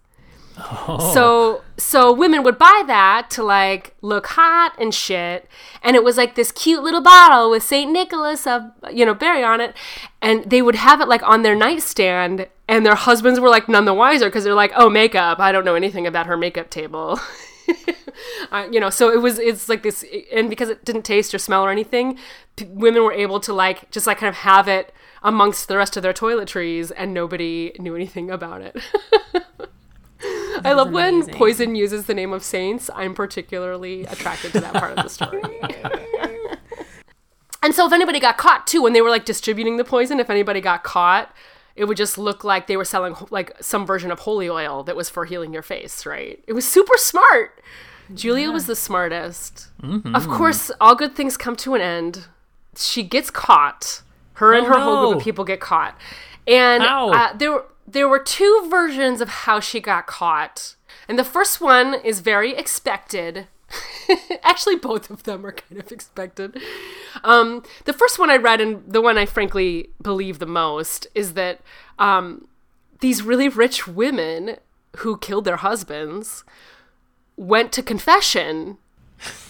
Oh. 0.55 1.11
so 1.15 1.63
so 1.77 2.13
women 2.13 2.43
would 2.43 2.59
buy 2.59 2.83
that 2.85 3.31
to 3.31 3.43
like 3.43 3.95
look 4.01 4.27
hot 4.27 4.75
and 4.79 4.93
shit, 4.93 5.47
and 5.81 5.95
it 5.95 6.03
was 6.03 6.15
like 6.15 6.35
this 6.35 6.51
cute 6.51 6.83
little 6.83 7.01
bottle 7.01 7.49
with 7.49 7.63
Saint 7.63 7.91
Nicholas 7.91 8.45
of 8.45 8.63
you 8.91 9.03
know 9.03 9.15
Bari 9.15 9.43
on 9.43 9.61
it, 9.61 9.75
and 10.21 10.47
they 10.49 10.61
would 10.61 10.75
have 10.75 11.01
it 11.01 11.07
like 11.07 11.23
on 11.23 11.41
their 11.41 11.55
nightstand, 11.55 12.47
and 12.67 12.85
their 12.85 12.95
husbands 12.95 13.39
were 13.39 13.49
like 13.49 13.67
none 13.67 13.85
the 13.85 13.95
wiser 13.95 14.27
because 14.27 14.43
they're 14.43 14.53
like, 14.53 14.71
oh 14.75 14.91
makeup, 14.91 15.39
I 15.39 15.51
don't 15.51 15.65
know 15.65 15.75
anything 15.75 16.05
about 16.05 16.27
her 16.27 16.37
makeup 16.37 16.69
table. 16.69 17.19
Uh, 18.51 18.67
you 18.71 18.79
know, 18.79 18.91
so 18.91 19.11
it 19.11 19.21
was. 19.21 19.39
It's 19.39 19.67
like 19.67 19.81
this, 19.81 20.05
and 20.31 20.47
because 20.47 20.69
it 20.69 20.85
didn't 20.85 21.01
taste 21.01 21.33
or 21.33 21.39
smell 21.39 21.63
or 21.63 21.71
anything, 21.71 22.19
p- 22.55 22.65
women 22.65 23.03
were 23.03 23.11
able 23.11 23.39
to 23.39 23.51
like 23.51 23.89
just 23.89 24.05
like 24.05 24.19
kind 24.19 24.29
of 24.29 24.35
have 24.35 24.67
it 24.67 24.93
amongst 25.23 25.67
the 25.67 25.77
rest 25.77 25.97
of 25.97 26.03
their 26.03 26.13
toiletries, 26.13 26.91
and 26.95 27.13
nobody 27.13 27.73
knew 27.79 27.95
anything 27.95 28.29
about 28.29 28.61
it. 28.61 28.77
I 30.63 30.73
love 30.73 30.91
when 30.91 31.25
poison 31.31 31.75
uses 31.75 32.05
the 32.05 32.13
name 32.13 32.31
of 32.31 32.43
saints. 32.43 32.89
I'm 32.93 33.13
particularly 33.13 34.05
attracted 34.05 34.51
to 34.53 34.61
that 34.61 34.73
part 34.73 34.97
of 34.97 35.03
the 35.03 35.09
story. 35.09 35.41
and 37.63 37.73
so 37.73 37.87
if 37.87 37.93
anybody 37.93 38.19
got 38.19 38.37
caught 38.37 38.67
too, 38.67 38.81
when 38.81 38.93
they 38.93 39.01
were 39.01 39.09
like 39.09 39.25
distributing 39.25 39.77
the 39.77 39.83
poison, 39.83 40.19
if 40.19 40.29
anybody 40.29 40.61
got 40.61 40.83
caught, 40.83 41.33
it 41.75 41.85
would 41.85 41.97
just 41.97 42.17
look 42.17 42.43
like 42.43 42.67
they 42.67 42.77
were 42.77 42.85
selling 42.85 43.15
like 43.31 43.51
some 43.61 43.85
version 43.85 44.11
of 44.11 44.19
holy 44.19 44.49
oil 44.49 44.83
that 44.83 44.95
was 44.95 45.09
for 45.09 45.25
healing 45.25 45.53
your 45.53 45.61
face, 45.63 46.05
right? 46.05 46.43
It 46.47 46.53
was 46.53 46.67
super 46.67 46.97
smart. 46.97 47.61
Julia 48.13 48.51
was 48.51 48.65
the 48.67 48.75
smartest. 48.75 49.69
Of 50.15 50.27
course, 50.27 50.69
all 50.81 50.95
good 50.95 51.15
things 51.15 51.37
come 51.37 51.55
to 51.57 51.73
an 51.73 51.81
end. 51.81 52.25
She 52.75 53.01
gets 53.03 53.29
caught. 53.31 54.01
Her 54.33 54.53
and 54.53 54.65
Oh, 54.65 54.69
her 54.69 54.79
whole 54.79 55.07
group 55.07 55.17
of 55.17 55.23
people 55.23 55.45
get 55.45 55.59
caught. 55.59 55.97
And 56.47 56.83
uh, 57.11 57.33
there 57.33 57.63
there 57.87 58.07
were 58.09 58.19
two 58.19 58.67
versions 58.69 59.21
of 59.21 59.29
how 59.29 59.59
she 59.59 59.79
got 59.79 60.05
caught. 60.07 60.75
And 61.07 61.17
the 61.19 61.23
first 61.23 61.59
one 61.61 61.95
is 61.95 62.19
very 62.21 62.55
expected. 62.55 63.47
Actually, 64.43 64.75
both 64.75 65.09
of 65.09 65.23
them 65.23 65.45
are 65.45 65.51
kind 65.51 65.81
of 65.81 65.91
expected. 65.91 66.57
Um, 67.23 67.63
the 67.85 67.93
first 67.93 68.19
one 68.19 68.29
I 68.29 68.37
read, 68.37 68.61
and 68.61 68.83
the 68.91 69.01
one 69.01 69.17
I 69.17 69.25
frankly 69.25 69.89
believe 70.01 70.39
the 70.39 70.45
most, 70.45 71.07
is 71.15 71.33
that 71.33 71.61
um, 71.99 72.47
these 72.99 73.21
really 73.21 73.49
rich 73.49 73.87
women 73.87 74.57
who 74.97 75.17
killed 75.17 75.45
their 75.45 75.57
husbands 75.57 76.43
went 77.35 77.71
to 77.73 77.81
confession, 77.83 78.77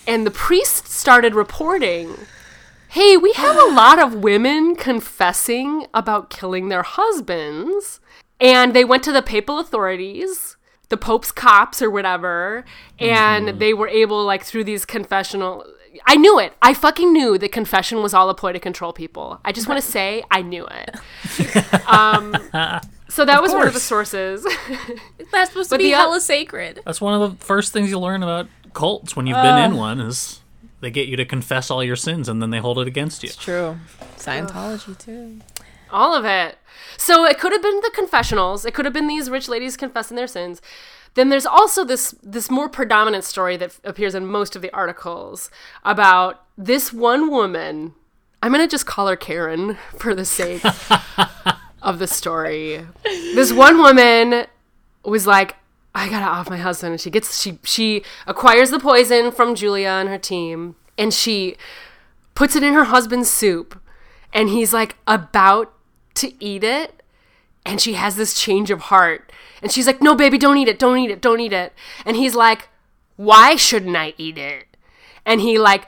and 0.08 0.26
the 0.26 0.32
priest 0.32 0.88
started 0.88 1.36
reporting 1.36 2.16
hey, 2.94 3.18
we 3.18 3.34
have 3.34 3.58
a 3.58 3.74
lot 3.74 3.98
of 3.98 4.14
women 4.14 4.76
confessing 4.76 5.88
about 5.96 6.30
killing 6.30 6.70
their 6.70 6.84
husbands. 6.84 8.00
And 8.40 8.76
they 8.76 8.86
went 8.86 9.02
to 9.06 9.12
the 9.12 9.24
papal 9.24 9.58
authorities, 9.58 10.58
the 10.90 10.98
Pope's 10.98 11.32
cops 11.32 11.82
or 11.82 11.90
whatever, 11.90 12.66
and 13.00 13.60
they 13.60 13.74
were 13.74 13.88
able, 13.88 14.24
like, 14.26 14.44
through 14.44 14.64
these 14.64 14.86
confessional. 14.86 15.66
I 16.06 16.16
knew 16.16 16.40
it. 16.40 16.54
I 16.62 16.74
fucking 16.74 17.14
knew 17.14 17.38
that 17.38 17.52
confession 17.52 18.02
was 18.02 18.14
all 18.14 18.30
a 18.30 18.34
ploy 18.34 18.54
to 18.54 18.60
control 18.60 18.94
people. 18.94 19.40
I 19.46 19.52
just 19.52 19.68
want 19.68 19.82
to 19.82 19.88
say 19.88 20.24
I 20.32 20.42
knew 20.42 20.68
it. 20.68 21.88
um, 21.88 22.36
so 23.10 23.26
that 23.26 23.44
was 23.44 23.52
one 23.52 23.68
of 23.68 23.74
the 23.76 23.80
sources. 23.80 24.44
That's 25.32 25.52
supposed 25.52 25.70
to 25.70 25.76
But 25.76 25.80
be 25.80 25.92
the 25.92 25.98
hella 25.98 26.20
sacred. 26.20 26.82
That's 26.84 27.00
one 27.00 27.20
of 27.20 27.32
the 27.40 27.46
first 27.46 27.72
things 27.72 27.92
you 27.92 28.00
learn 28.00 28.24
about 28.24 28.48
cults 28.74 29.16
when 29.16 29.28
you've 29.28 29.42
been 29.42 29.72
in 29.72 29.78
one 29.78 30.00
is 30.00 30.42
they 30.82 30.90
get 30.90 31.08
you 31.08 31.16
to 31.18 31.26
confess 31.26 31.70
all 31.70 31.84
your 31.84 31.96
sins 31.96 32.28
and 32.28 32.42
then 32.42 32.50
they 32.50 32.58
hold 32.58 32.80
it 32.80 32.88
against 32.88 33.22
you. 33.24 33.30
True. 33.30 33.78
Scientology 34.18 34.98
too. 34.98 35.40
All 35.94 36.16
of 36.16 36.26
it. 36.26 36.58
So 36.98 37.24
it 37.26 37.40
could 37.40 37.52
have 37.52 37.62
been 37.62 37.80
the 37.82 37.92
confessionals. 37.94 38.66
It 38.66 38.74
could 38.74 38.86
have 38.86 38.94
been 38.94 39.08
these 39.08 39.30
rich 39.30 39.48
ladies 39.48 39.78
confessing 39.78 40.18
their 40.18 40.28
sins. 40.28 40.62
Then 41.14 41.30
there's 41.30 41.46
also 41.46 41.86
this 41.86 42.16
this 42.24 42.50
more 42.50 42.68
predominant 42.68 43.24
story 43.24 43.56
that 43.58 43.80
appears 43.84 44.16
in 44.16 44.26
most 44.26 44.56
of 44.56 44.62
the 44.64 44.74
articles 44.74 45.52
about 45.86 46.44
this 46.58 46.92
one 46.92 47.30
woman. 47.30 47.94
I'm 48.42 48.52
gonna 48.52 48.68
just 48.68 48.88
call 48.88 49.08
her 49.08 49.16
Karen 49.16 49.78
for 49.98 50.16
the 50.16 50.26
sake 50.26 50.66
of 51.82 52.00
the 52.00 52.08
story. 52.08 52.86
This 53.04 53.54
one 53.54 53.78
woman 53.78 54.48
was 55.06 55.28
like, 55.28 55.56
I 55.94 56.10
gotta 56.10 56.26
off 56.26 56.50
my 56.50 56.58
husband. 56.58 56.94
And 56.94 57.02
she 57.02 57.12
gets 57.12 57.40
she 57.40 57.60
she 57.64 58.04
acquires 58.26 58.72
the 58.72 58.80
poison 58.80 59.32
from 59.32 59.54
Julia 59.54 59.90
and 59.90 60.10
her 60.10 60.18
team, 60.18 60.76
and 60.98 61.14
she 61.14 61.56
puts 62.34 62.56
it 62.56 62.64
in 62.64 62.74
her 62.74 62.86
husband's 62.86 63.30
soup, 63.30 63.80
and 64.34 64.50
he's 64.50 64.74
like 64.74 64.96
about 65.06 65.72
to 66.16 66.44
eat 66.44 66.64
it, 66.64 67.04
and 67.66 67.80
she 67.80 67.94
has 67.94 68.16
this 68.16 68.40
change 68.40 68.72
of 68.72 68.82
heart, 68.82 69.32
and 69.62 69.72
she's 69.72 69.88
like, 69.88 70.02
No, 70.02 70.16
baby, 70.16 70.38
don't 70.38 70.58
eat 70.58 70.68
it, 70.68 70.80
don't 70.80 70.98
eat 70.98 71.12
it, 71.12 71.22
don't 71.22 71.40
eat 71.40 71.54
it, 71.54 71.74
and 72.06 72.18
he's 72.18 72.36
like, 72.36 72.70
Why 73.16 73.56
shouldn't 73.56 73.96
I 73.96 74.14
eat 74.18 74.38
it? 74.38 74.66
And 75.26 75.42
he 75.42 75.58
like 75.58 75.88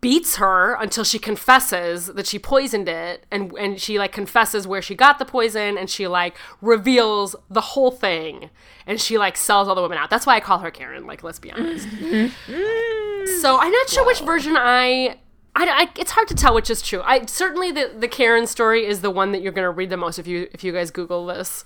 beats 0.00 0.36
her 0.36 0.74
until 0.74 1.04
she 1.04 1.18
confesses 1.18 2.06
that 2.06 2.26
she 2.26 2.38
poisoned 2.38 2.88
it 2.88 3.26
and 3.30 3.52
and 3.58 3.78
she 3.80 3.98
like 3.98 4.12
confesses 4.12 4.66
where 4.66 4.80
she 4.80 4.94
got 4.94 5.18
the 5.18 5.24
poison 5.24 5.76
and 5.76 5.90
she 5.90 6.06
like 6.06 6.36
reveals 6.62 7.36
the 7.50 7.60
whole 7.60 7.90
thing 7.90 8.48
and 8.86 9.00
she 9.00 9.18
like 9.18 9.36
sells 9.36 9.68
all 9.68 9.74
the 9.74 9.82
women 9.82 9.98
out. 9.98 10.08
That's 10.08 10.26
why 10.26 10.36
I 10.36 10.40
call 10.40 10.58
her 10.58 10.70
Karen, 10.70 11.06
like 11.06 11.22
let's 11.22 11.38
be 11.38 11.52
honest. 11.52 11.86
Mm-hmm. 11.88 13.40
so 13.40 13.58
I'm 13.58 13.72
not 13.72 13.88
sure 13.90 14.06
which 14.06 14.20
version 14.20 14.56
I 14.56 15.18
I, 15.60 15.82
I, 15.82 15.88
it's 15.96 16.12
hard 16.12 16.28
to 16.28 16.34
tell 16.34 16.54
which 16.54 16.70
is 16.70 16.80
true. 16.82 17.02
I 17.04 17.26
certainly 17.26 17.70
the, 17.70 17.92
the 17.98 18.08
Karen 18.08 18.46
story 18.46 18.86
is 18.86 19.00
the 19.02 19.10
one 19.10 19.32
that 19.32 19.42
you're 19.42 19.52
going 19.52 19.66
to 19.66 19.70
read 19.70 19.90
the 19.90 19.96
most 19.96 20.18
if 20.18 20.26
you 20.26 20.48
if 20.52 20.64
you 20.64 20.72
guys 20.72 20.90
Google 20.90 21.26
this. 21.26 21.64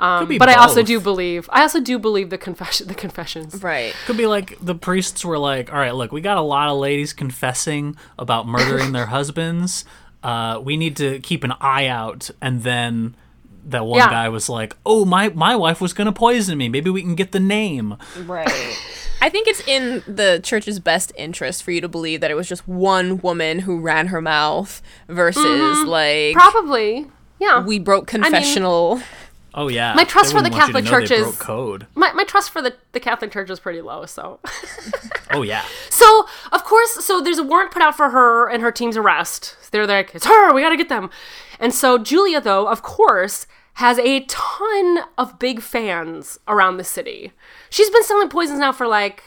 Um, 0.00 0.28
be 0.28 0.38
but 0.38 0.48
I 0.48 0.54
also 0.54 0.82
do 0.82 1.00
believe 1.00 1.48
I 1.52 1.62
also 1.62 1.80
do 1.80 1.98
believe 1.98 2.30
the 2.30 2.38
confession 2.38 2.88
the 2.88 2.94
confessions. 2.94 3.62
Right. 3.62 3.94
Could 4.06 4.16
be 4.16 4.26
like 4.26 4.58
the 4.60 4.74
priests 4.74 5.24
were 5.24 5.38
like, 5.38 5.72
all 5.72 5.78
right, 5.78 5.94
look, 5.94 6.12
we 6.12 6.20
got 6.20 6.36
a 6.36 6.42
lot 6.42 6.68
of 6.68 6.76
ladies 6.78 7.12
confessing 7.12 7.96
about 8.18 8.46
murdering 8.46 8.92
their 8.92 9.06
husbands. 9.06 9.84
Uh, 10.22 10.60
we 10.62 10.76
need 10.76 10.96
to 10.96 11.20
keep 11.20 11.44
an 11.44 11.52
eye 11.60 11.86
out. 11.86 12.30
And 12.42 12.64
then 12.64 13.14
that 13.66 13.86
one 13.86 13.98
Yeah. 13.98 14.10
guy 14.10 14.28
was 14.28 14.48
like, 14.48 14.76
oh, 14.84 15.04
my, 15.04 15.28
my 15.30 15.54
wife 15.54 15.80
was 15.80 15.92
going 15.92 16.06
to 16.06 16.12
poison 16.12 16.58
me. 16.58 16.68
Maybe 16.68 16.90
we 16.90 17.00
can 17.02 17.14
get 17.14 17.30
the 17.32 17.40
name. 17.40 17.96
Right. 18.24 18.48
I 19.20 19.28
think 19.30 19.48
it's 19.48 19.66
in 19.66 20.02
the 20.06 20.40
church's 20.42 20.78
best 20.78 21.12
interest 21.16 21.62
for 21.62 21.70
you 21.70 21.80
to 21.80 21.88
believe 21.88 22.20
that 22.20 22.30
it 22.30 22.34
was 22.34 22.48
just 22.48 22.66
one 22.68 23.18
woman 23.18 23.60
who 23.60 23.80
ran 23.80 24.08
her 24.08 24.20
mouth 24.20 24.82
versus 25.08 25.44
mm-hmm. 25.44 25.88
like 25.88 26.34
Probably, 26.34 27.06
yeah. 27.40 27.64
we 27.64 27.78
broke 27.78 28.06
confessional. 28.06 29.00
Oh, 29.54 29.68
yeah. 29.68 29.94
My 29.94 30.04
trust 30.04 30.32
They 30.32 30.38
for 30.38 30.42
the 30.42 30.50
wouldn't 30.50 30.60
want 30.60 30.68
you 30.68 30.82
to 30.82 30.88
Catholic 30.90 31.08
Church 31.08 31.18
is- 31.18 31.38
code. 31.38 31.86
my, 31.94 32.12
my 32.12 32.24
trust 32.24 32.50
for 32.50 32.60
the, 32.60 32.74
the 32.92 33.00
Catholic 33.00 33.30
Church 33.32 33.48
is 33.48 33.58
pretty 33.58 33.80
low, 33.80 34.04
so 34.04 34.38
Oh, 35.30 35.40
yeah. 35.42 35.64
So, 35.88 36.26
of 36.52 36.62
course, 36.64 37.04
so 37.04 37.22
there's 37.22 37.38
a 37.38 37.42
warrant 37.42 37.70
put 37.70 37.80
out 37.82 37.96
for 37.96 38.10
her 38.10 38.48
and 38.48 38.62
her 38.62 38.70
team's 38.70 38.98
arrest. 38.98 39.56
They're 39.70 39.86
like, 39.86 40.14
it's 40.14 40.26
her, 40.26 40.52
we 40.52 40.60
gotta 40.60 40.76
get 40.76 40.90
them. 40.90 41.08
And 41.58 41.72
so 41.74 41.96
Julia, 41.96 42.40
though, 42.40 42.68
of 42.68 42.82
course, 42.82 43.46
has 43.76 43.98
a 43.98 44.20
ton 44.20 45.00
of 45.18 45.38
big 45.38 45.60
fans 45.60 46.38
around 46.48 46.78
the 46.78 46.84
city. 46.84 47.32
She's 47.68 47.90
been 47.90 48.04
selling 48.04 48.30
poisons 48.30 48.58
now 48.58 48.72
for 48.72 48.86
like, 48.86 49.22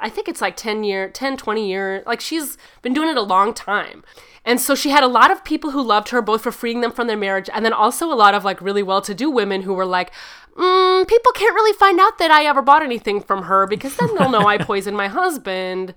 I 0.00 0.08
think 0.08 0.28
it's 0.28 0.40
like 0.40 0.56
10 0.56 0.82
year, 0.82 1.08
10, 1.08 1.36
20 1.36 1.68
years. 1.68 2.02
Like 2.04 2.20
she's 2.20 2.58
been 2.82 2.94
doing 2.94 3.08
it 3.08 3.16
a 3.16 3.22
long 3.22 3.54
time. 3.54 4.02
And 4.44 4.60
so 4.60 4.74
she 4.74 4.90
had 4.90 5.04
a 5.04 5.08
lot 5.08 5.30
of 5.30 5.44
people 5.44 5.70
who 5.70 5.80
loved 5.80 6.08
her, 6.08 6.20
both 6.20 6.42
for 6.42 6.50
freeing 6.50 6.80
them 6.80 6.90
from 6.90 7.06
their 7.06 7.16
marriage, 7.16 7.48
and 7.54 7.64
then 7.64 7.72
also 7.72 8.12
a 8.12 8.14
lot 8.14 8.34
of 8.34 8.44
like 8.44 8.60
really 8.60 8.82
well 8.82 9.00
to 9.02 9.14
do 9.14 9.30
women 9.30 9.62
who 9.62 9.72
were 9.72 9.86
like, 9.86 10.10
mm, 10.56 11.06
people 11.06 11.30
can't 11.30 11.54
really 11.54 11.78
find 11.78 12.00
out 12.00 12.18
that 12.18 12.32
I 12.32 12.44
ever 12.44 12.60
bought 12.60 12.82
anything 12.82 13.20
from 13.20 13.44
her 13.44 13.68
because 13.68 13.96
then 13.96 14.16
they'll 14.16 14.30
know 14.30 14.48
I 14.48 14.58
poisoned 14.64 14.96
my 14.96 15.06
husband 15.06 15.94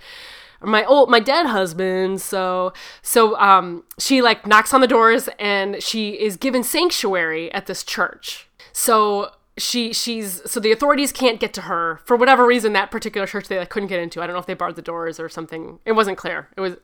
or 0.66 0.70
my 0.70 0.84
old 0.86 1.10
my 1.10 1.20
dead 1.20 1.46
husband 1.46 2.22
so 2.22 2.74
so 3.02 3.38
um 3.40 3.84
she 4.00 4.22
like 4.22 4.46
knocks 4.48 4.74
on 4.74 4.82
the 4.82 4.88
doors 4.88 5.30
and 5.40 5.82
she 5.82 6.12
is 6.20 6.38
given 6.38 6.64
sanctuary 6.64 7.52
at 7.54 7.66
this 7.68 7.84
church 7.84 8.48
so 8.74 9.30
she 9.58 9.94
she's 9.94 10.42
so 10.50 10.60
the 10.60 10.72
authorities 10.72 11.12
can't 11.12 11.40
get 11.40 11.54
to 11.54 11.62
her 11.62 12.00
for 12.06 12.18
whatever 12.18 12.46
reason 12.46 12.74
that 12.74 12.92
particular 12.92 13.26
church 13.26 13.48
they 13.48 13.58
like, 13.60 13.70
couldn't 13.70 13.88
get 13.88 14.00
into 14.00 14.22
i 14.22 14.28
don't 14.28 14.34
know 14.34 14.40
if 14.40 14.46
they 14.46 14.54
barred 14.54 14.76
the 14.76 14.82
doors 14.82 15.20
or 15.20 15.30
something 15.30 15.80
it 15.86 15.94
wasn't 15.94 16.18
clear 16.18 16.50
it 16.58 16.62
was 16.62 16.76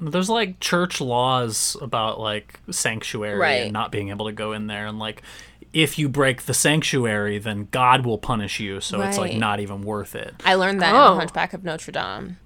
There's 0.00 0.28
like 0.28 0.60
church 0.60 1.00
laws 1.00 1.76
about 1.80 2.20
like 2.20 2.58
sanctuary 2.70 3.38
Right. 3.38 3.62
and 3.64 3.72
not 3.72 3.90
being 3.90 4.10
able 4.10 4.26
to 4.26 4.32
go 4.32 4.52
in 4.52 4.66
there 4.66 4.86
and 4.86 4.98
like 4.98 5.22
if 5.72 5.98
you 5.98 6.08
break 6.08 6.42
the 6.42 6.54
sanctuary 6.54 7.38
then 7.38 7.68
God 7.70 8.04
will 8.04 8.18
punish 8.18 8.60
you 8.60 8.80
so 8.80 9.00
it's 9.02 9.16
like 9.18 9.36
not 9.36 9.60
even 9.60 9.82
worth 9.82 10.14
it. 10.16 10.34
I 10.44 10.54
learned 10.56 10.80
that 10.82 10.94
Oh. 10.94 11.12
in 11.12 11.18
Hunchback 11.20 11.52
of 11.54 11.62
Notre 11.64 11.92
Dame. 11.92 12.38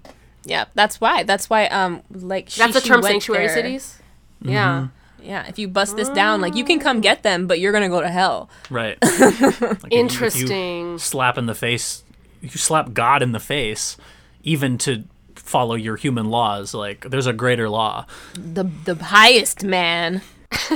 Yeah, 0.45 0.65
that's 0.75 1.01
why. 1.01 1.23
That's 1.23 1.49
why. 1.49 1.65
Um, 1.67 2.01
like 2.11 2.49
she, 2.49 2.59
that's 2.61 2.73
the 2.73 2.81
term 2.81 3.01
sanctuary 3.03 3.47
there. 3.47 3.55
cities 3.55 3.99
yeah 4.41 4.87
Yeah, 5.23 5.47
if 5.47 5.57
you 5.57 5.67
bust 5.67 5.95
this 5.95 6.09
down, 6.09 6.39
like 6.41 6.55
you 6.55 6.63
can 6.63 6.79
come 6.79 7.01
get 7.01 7.23
them, 7.23 7.47
but 7.47 7.59
you're 7.59 7.71
gonna 7.71 7.89
go 7.89 7.99
to 8.01 8.09
hell. 8.09 8.49
Right. 8.69 8.97
Like, 9.03 9.11
if 9.11 9.51
you- 9.51 9.67
if 9.71 9.83
you 9.91 9.99
Interesting. 9.99 10.99
slap 10.99 11.37
in 11.37 11.45
the 11.47 11.55
face 11.55 12.03
you 12.41 12.49
slap 12.49 12.93
God 12.93 13.23
in 13.23 13.31
the 13.31 13.39
face 13.39 13.97
even 14.43 14.77
to 14.79 15.03
follow 15.35 15.73
your 15.75 15.95
human 15.95 16.27
laws 16.29 16.73
like 16.73 17.09
there's 17.09 17.25
a 17.27 17.33
greater 17.33 17.67
law. 17.69 18.05
The 18.35 18.65
the 18.85 18.95
highest 19.03 19.63
man. 19.63 20.21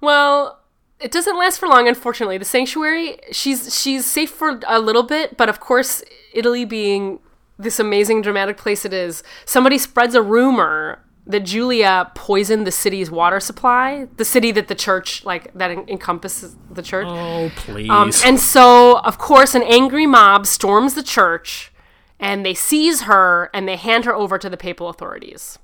Well, 0.00 0.58
it 1.02 1.10
doesn't 1.10 1.36
last 1.36 1.58
for 1.58 1.68
long, 1.68 1.88
unfortunately. 1.88 2.38
The 2.38 2.44
sanctuary, 2.44 3.18
she's 3.32 3.74
she's 3.78 4.06
safe 4.06 4.30
for 4.30 4.60
a 4.66 4.80
little 4.80 5.02
bit, 5.02 5.36
but 5.36 5.48
of 5.48 5.60
course, 5.60 6.02
Italy 6.32 6.64
being 6.64 7.18
this 7.58 7.78
amazing 7.78 8.22
dramatic 8.22 8.56
place 8.56 8.84
it 8.84 8.92
is, 8.92 9.22
somebody 9.44 9.78
spreads 9.78 10.14
a 10.14 10.22
rumor 10.22 11.00
that 11.26 11.40
Julia 11.40 12.10
poisoned 12.14 12.66
the 12.66 12.72
city's 12.72 13.10
water 13.10 13.38
supply, 13.38 14.08
the 14.16 14.24
city 14.24 14.50
that 14.52 14.68
the 14.68 14.74
church 14.74 15.24
like 15.24 15.52
that 15.54 15.70
en- 15.70 15.88
encompasses 15.88 16.56
the 16.70 16.82
church. 16.82 17.06
Oh, 17.08 17.50
please. 17.56 17.90
Um, 17.90 18.10
and 18.24 18.40
so, 18.40 18.98
of 19.00 19.18
course, 19.18 19.54
an 19.54 19.62
angry 19.62 20.06
mob 20.06 20.46
storms 20.46 20.94
the 20.94 21.02
church, 21.02 21.72
and 22.18 22.44
they 22.44 22.54
seize 22.54 23.02
her 23.02 23.50
and 23.54 23.68
they 23.68 23.76
hand 23.76 24.04
her 24.04 24.14
over 24.14 24.38
to 24.38 24.50
the 24.50 24.56
papal 24.56 24.88
authorities. 24.88 25.58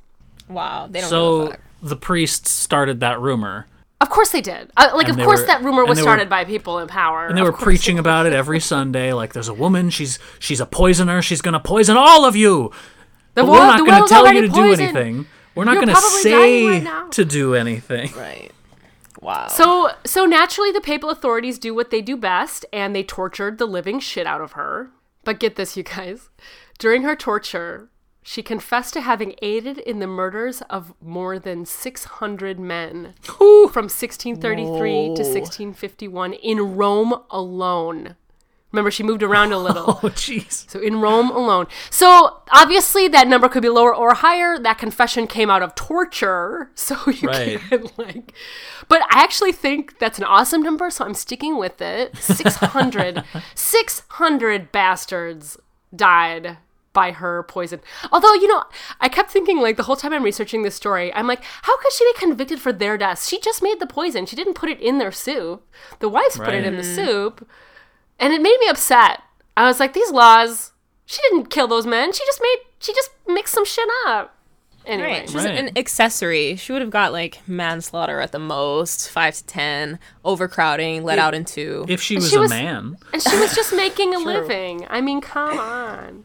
Wow, 0.48 0.88
they 0.90 1.00
don't. 1.00 1.10
give 1.10 1.18
a 1.18 1.20
so 1.20 1.46
fuck. 1.50 1.60
the 1.82 1.96
priests 1.96 2.50
started 2.50 3.00
that 3.00 3.20
rumor 3.20 3.66
Of 4.00 4.10
course 4.10 4.30
they 4.30 4.40
did. 4.40 4.70
Uh, 4.76 4.90
like, 4.94 5.08
And 5.08 5.18
of 5.18 5.24
course 5.24 5.40
were- 5.40 5.46
that 5.46 5.62
rumor 5.64 5.84
was 5.84 5.96
they 5.98 6.02
were- 6.02 6.06
started 6.08 6.28
by 6.28 6.44
people 6.44 6.78
in 6.78 6.86
power. 6.88 7.26
and 7.26 7.36
they 7.36 7.42
were 7.42 7.52
preaching 7.52 7.98
about 7.98 8.26
it 8.26 8.32
every 8.32 8.60
Sunday 8.60 9.12
like 9.12 9.32
there's 9.32 9.48
a 9.48 9.54
woman 9.54 9.90
she's 9.90 10.18
she's 10.38 10.60
a 10.60 10.66
poisoner 10.66 11.20
she's 11.20 11.42
going 11.42 11.54
to 11.54 11.60
poison 11.60 11.96
all 11.96 12.24
of 12.24 12.36
you. 12.36 12.70
The 13.34 13.42
But 13.42 13.46
world- 13.50 13.60
we're 13.60 13.66
not 13.66 13.86
going 13.86 14.02
to 14.02 14.08
tell 14.08 14.32
you 14.32 14.42
to 14.42 14.48
poisoned. 14.48 14.76
do 14.76 14.82
anything. 14.98 15.26
We're 15.56 15.64
not 15.64 15.74
going 15.74 15.88
to 15.88 15.96
say 15.96 16.30
dying 16.30 16.84
right 16.84 17.12
to 17.12 17.24
do 17.24 17.54
anything. 17.56 18.12
right. 18.16 18.52
Wow. 19.20 19.48
So, 19.48 19.90
so 20.06 20.24
naturally, 20.26 20.70
the 20.70 20.80
papal 20.80 21.10
authorities 21.10 21.58
do 21.58 21.74
what 21.74 21.90
they 21.90 22.00
do 22.00 22.16
best, 22.16 22.64
and 22.72 22.94
they 22.94 23.02
tortured 23.02 23.58
the 23.58 23.66
living 23.66 23.98
shit 23.98 24.28
out 24.28 24.40
of 24.40 24.52
her. 24.52 24.90
But 25.24 25.40
get 25.40 25.56
this, 25.56 25.76
you 25.76 25.82
guys. 25.82 26.30
During 26.78 27.02
her 27.02 27.16
torture, 27.16 27.88
she 28.22 28.42
confessed 28.42 28.92
to 28.94 29.00
having 29.00 29.34
aided 29.40 29.78
in 29.78 30.00
the 30.00 30.06
murders 30.06 30.62
of 30.68 30.92
more 31.00 31.38
than 31.38 31.64
600 31.64 32.58
men 32.58 33.14
from 33.22 33.84
1633 33.88 34.92
to 35.14 35.22
1651 35.22 36.32
in 36.34 36.76
Rome 36.76 37.22
alone. 37.30 38.16
Remember, 38.70 38.90
she 38.90 39.02
moved 39.02 39.22
around 39.22 39.52
a 39.52 39.58
little. 39.58 39.84
Oh 40.02 40.10
jeez. 40.10 40.68
So 40.70 40.78
in 40.78 41.00
Rome 41.00 41.30
alone. 41.30 41.68
So 41.88 42.42
obviously 42.52 43.08
that 43.08 43.26
number 43.26 43.48
could 43.48 43.62
be 43.62 43.70
lower 43.70 43.94
or 43.94 44.12
higher. 44.12 44.58
That 44.58 44.76
confession 44.76 45.26
came 45.26 45.48
out 45.48 45.62
of 45.62 45.74
torture. 45.74 46.70
So 46.74 46.96
you 47.10 47.28
Right. 47.28 47.58
can't 47.70 47.98
like 47.98 48.34
But 48.88 49.00
I 49.10 49.22
actually 49.22 49.52
think 49.52 49.98
that's 49.98 50.18
an 50.18 50.24
awesome 50.24 50.62
number, 50.62 50.90
so 50.90 51.06
I'm 51.06 51.14
sticking 51.14 51.56
with 51.56 51.80
it. 51.80 52.14
600 52.18 53.24
600 53.54 54.70
bastards 54.70 55.56
died 55.96 56.58
by 56.98 57.12
her 57.12 57.44
poison. 57.44 57.80
Although, 58.10 58.34
you 58.34 58.48
know, 58.48 58.64
I 59.00 59.08
kept 59.08 59.30
thinking 59.30 59.58
like 59.60 59.76
the 59.76 59.84
whole 59.84 59.94
time 59.94 60.12
I'm 60.12 60.24
researching 60.24 60.62
this 60.62 60.74
story, 60.74 61.14
I'm 61.14 61.28
like, 61.28 61.42
how 61.62 61.76
could 61.78 61.92
she 61.92 62.04
be 62.12 62.18
convicted 62.18 62.58
for 62.60 62.72
their 62.72 62.98
deaths? 62.98 63.28
She 63.28 63.38
just 63.40 63.62
made 63.62 63.78
the 63.78 63.86
poison. 63.86 64.26
She 64.26 64.34
didn't 64.34 64.54
put 64.54 64.68
it 64.68 64.80
in 64.80 64.98
their 64.98 65.12
soup. 65.12 65.64
The 66.00 66.08
wives 66.08 66.36
put 66.36 66.54
it 66.54 66.64
in 66.64 66.76
the 66.76 66.82
soup. 66.84 67.46
And 68.18 68.32
it 68.32 68.42
made 68.42 68.58
me 68.60 68.68
upset. 68.68 69.22
I 69.56 69.64
was 69.68 69.78
like, 69.78 69.92
these 69.92 70.10
laws, 70.10 70.72
she 71.06 71.20
didn't 71.30 71.50
kill 71.50 71.68
those 71.68 71.86
men. 71.86 72.12
She 72.12 72.24
just 72.26 72.40
made, 72.42 72.58
she 72.80 72.92
just 72.92 73.10
mixed 73.28 73.54
some 73.54 73.64
shit 73.64 73.88
up. 74.08 74.34
Anyway. 74.86 75.08
Right. 75.20 75.28
She's 75.28 75.44
Right. 75.44 75.58
an 75.58 75.76
accessory. 75.76 76.56
She 76.56 76.72
would 76.72 76.80
have 76.80 76.90
got 76.90 77.12
like 77.12 77.46
manslaughter 77.46 78.20
at 78.20 78.32
the 78.32 78.38
most, 78.38 79.10
five 79.10 79.34
to 79.36 79.44
ten, 79.44 79.98
overcrowding, 80.24 81.04
let 81.04 81.18
out 81.18 81.34
into. 81.34 81.84
If 81.88 82.00
she 82.00 82.14
was 82.16 82.30
she 82.30 82.36
a 82.36 82.40
was- 82.40 82.50
man, 82.50 82.96
And 83.12 83.20
she 83.22 83.36
was 83.38 83.54
just 83.54 83.72
making 83.84 84.14
a 84.14 84.18
living. 84.18 84.86
I 84.88 85.00
mean, 85.02 85.20
come 85.20 85.58
on. 85.58 86.24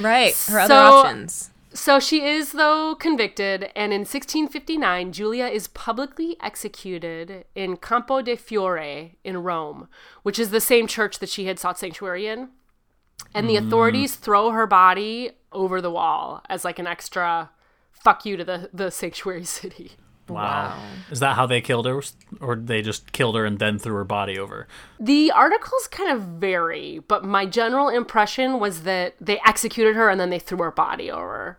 Right. 0.00 0.36
Her 0.48 0.60
other 0.60 0.74
So- 0.74 0.98
options. 0.98 1.48
So 1.74 1.98
she 1.98 2.22
is, 2.26 2.52
though, 2.52 2.94
convicted, 2.94 3.70
and 3.74 3.94
in 3.94 4.00
1659, 4.00 5.10
Julia 5.10 5.46
is 5.46 5.68
publicly 5.68 6.36
executed 6.38 7.46
in 7.54 7.78
Campo 7.78 8.20
de 8.20 8.36
Fiore 8.36 9.16
in 9.24 9.38
Rome, 9.38 9.88
which 10.22 10.38
is 10.38 10.50
the 10.50 10.60
same 10.60 10.86
church 10.86 11.18
that 11.20 11.30
she 11.30 11.46
had 11.46 11.58
sought 11.58 11.78
sanctuary 11.78 12.26
in. 12.26 12.50
And 13.34 13.48
the 13.48 13.54
mm. 13.54 13.66
authorities 13.66 14.16
throw 14.16 14.50
her 14.50 14.66
body 14.66 15.30
over 15.50 15.80
the 15.80 15.90
wall 15.90 16.42
as 16.50 16.62
like 16.62 16.78
an 16.78 16.86
extra 16.86 17.50
fuck 17.90 18.26
you 18.26 18.36
to 18.36 18.44
the 18.44 18.68
the 18.72 18.90
sanctuary 18.90 19.44
city. 19.58 19.92
Wow. 20.34 20.78
Is 21.10 21.20
that 21.20 21.36
how 21.36 21.46
they 21.46 21.60
killed 21.60 21.86
her? 21.86 22.00
Or 22.40 22.56
they 22.56 22.82
just 22.82 23.12
killed 23.12 23.36
her 23.36 23.44
and 23.44 23.58
then 23.58 23.78
threw 23.78 23.94
her 23.94 24.04
body 24.04 24.38
over? 24.38 24.66
The 24.98 25.30
articles 25.30 25.88
kind 25.88 26.10
of 26.10 26.22
vary, 26.22 27.00
but 27.06 27.24
my 27.24 27.46
general 27.46 27.88
impression 27.88 28.60
was 28.60 28.82
that 28.82 29.14
they 29.20 29.40
executed 29.44 29.96
her 29.96 30.08
and 30.08 30.20
then 30.20 30.30
they 30.30 30.38
threw 30.38 30.58
her 30.58 30.70
body 30.70 31.10
over. 31.10 31.58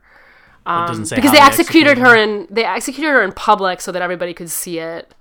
it 0.65 0.87
doesn't 0.87 1.05
say 1.05 1.15
because 1.15 1.31
how 1.31 1.37
they 1.37 1.41
executed 1.41 1.97
her 1.97 2.15
in 2.15 2.47
they 2.49 2.63
executed 2.63 3.09
her 3.09 3.21
in 3.21 3.31
public 3.31 3.81
so 3.81 3.91
that 3.91 4.01
everybody 4.01 4.33
could 4.33 4.49
see 4.49 4.79
it. 4.79 5.13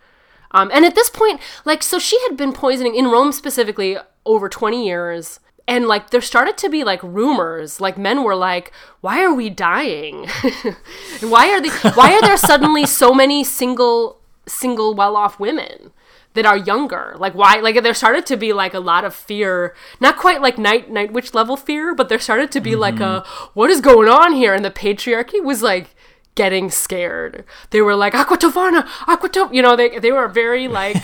Um, 0.52 0.70
and 0.72 0.84
at 0.84 0.94
this 0.94 1.10
point, 1.10 1.40
like, 1.64 1.82
so 1.82 1.98
she 1.98 2.20
had 2.28 2.36
been 2.36 2.52
poisoning 2.52 2.94
in 2.94 3.06
Rome 3.06 3.32
specifically 3.32 3.96
over 4.26 4.48
20 4.48 4.86
years. 4.86 5.40
And 5.68 5.86
like, 5.86 6.10
there 6.10 6.20
started 6.20 6.58
to 6.58 6.68
be 6.68 6.84
like 6.84 7.02
rumors. 7.02 7.80
Like, 7.80 7.96
men 7.96 8.24
were 8.24 8.34
like, 8.34 8.72
"Why 9.00 9.22
are 9.22 9.32
we 9.32 9.48
dying? 9.48 10.26
and 10.42 11.30
why 11.30 11.50
are 11.50 11.60
they? 11.60 11.70
Why 11.90 12.14
are 12.14 12.20
there 12.20 12.36
suddenly 12.36 12.84
so 12.84 13.14
many 13.14 13.44
single, 13.44 14.20
single, 14.46 14.94
well-off 14.94 15.38
women 15.38 15.92
that 16.34 16.44
are 16.44 16.56
younger? 16.56 17.14
Like, 17.16 17.34
why? 17.34 17.60
Like, 17.60 17.80
there 17.82 17.94
started 17.94 18.26
to 18.26 18.36
be 18.36 18.52
like 18.52 18.74
a 18.74 18.80
lot 18.80 19.04
of 19.04 19.14
fear. 19.14 19.74
Not 20.00 20.16
quite 20.16 20.42
like 20.42 20.58
night 20.58 20.90
night 20.90 21.12
witch 21.12 21.32
level 21.32 21.56
fear, 21.56 21.94
but 21.94 22.08
there 22.08 22.18
started 22.18 22.50
to 22.52 22.60
be 22.60 22.74
like 22.74 22.98
a, 22.98 23.24
"What 23.54 23.70
is 23.70 23.80
going 23.80 24.08
on 24.08 24.32
here?" 24.32 24.54
And 24.54 24.64
the 24.64 24.70
patriarchy 24.70 25.42
was 25.42 25.62
like 25.62 25.94
getting 26.34 26.70
scared. 26.70 27.44
They 27.70 27.82
were 27.82 27.94
like, 27.94 28.14
Aqua 28.14 28.38
Tofana, 28.38 28.88
Aqua 29.06 29.50
you 29.52 29.62
know, 29.62 29.76
they, 29.76 29.98
they 29.98 30.12
were 30.12 30.28
very 30.28 30.68
like 30.68 30.96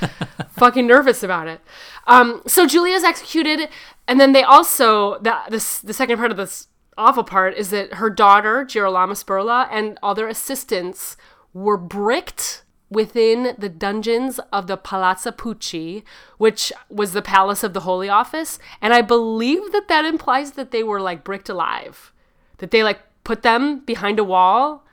fucking 0.50 0.86
nervous 0.86 1.22
about 1.22 1.48
it. 1.48 1.60
Um, 2.06 2.42
so 2.46 2.66
Julia's 2.66 3.02
executed, 3.02 3.68
and 4.08 4.20
then 4.20 4.32
they 4.32 4.42
also, 4.42 5.18
the, 5.20 5.36
this, 5.48 5.80
the 5.80 5.94
second 5.94 6.18
part 6.18 6.30
of 6.30 6.36
this 6.36 6.68
awful 6.96 7.24
part 7.24 7.54
is 7.54 7.70
that 7.70 7.94
her 7.94 8.10
daughter, 8.10 8.64
Girolama 8.64 9.12
Spurla, 9.12 9.68
and 9.70 9.98
other 10.02 10.28
assistants 10.28 11.16
were 11.52 11.76
bricked 11.76 12.62
within 12.88 13.54
the 13.58 13.68
dungeons 13.68 14.38
of 14.52 14.66
the 14.66 14.76
Palazzo 14.76 15.32
Pucci, 15.32 16.04
which 16.38 16.72
was 16.88 17.12
the 17.12 17.22
palace 17.22 17.64
of 17.64 17.72
the 17.72 17.80
Holy 17.80 18.08
Office. 18.08 18.58
And 18.80 18.94
I 18.94 19.02
believe 19.02 19.72
that 19.72 19.88
that 19.88 20.04
implies 20.04 20.52
that 20.52 20.70
they 20.70 20.82
were 20.82 21.00
like 21.00 21.24
bricked 21.24 21.48
alive, 21.48 22.12
that 22.58 22.70
they 22.70 22.84
like 22.84 23.00
put 23.24 23.42
them 23.42 23.80
behind 23.80 24.18
a 24.18 24.24
wall 24.24 24.84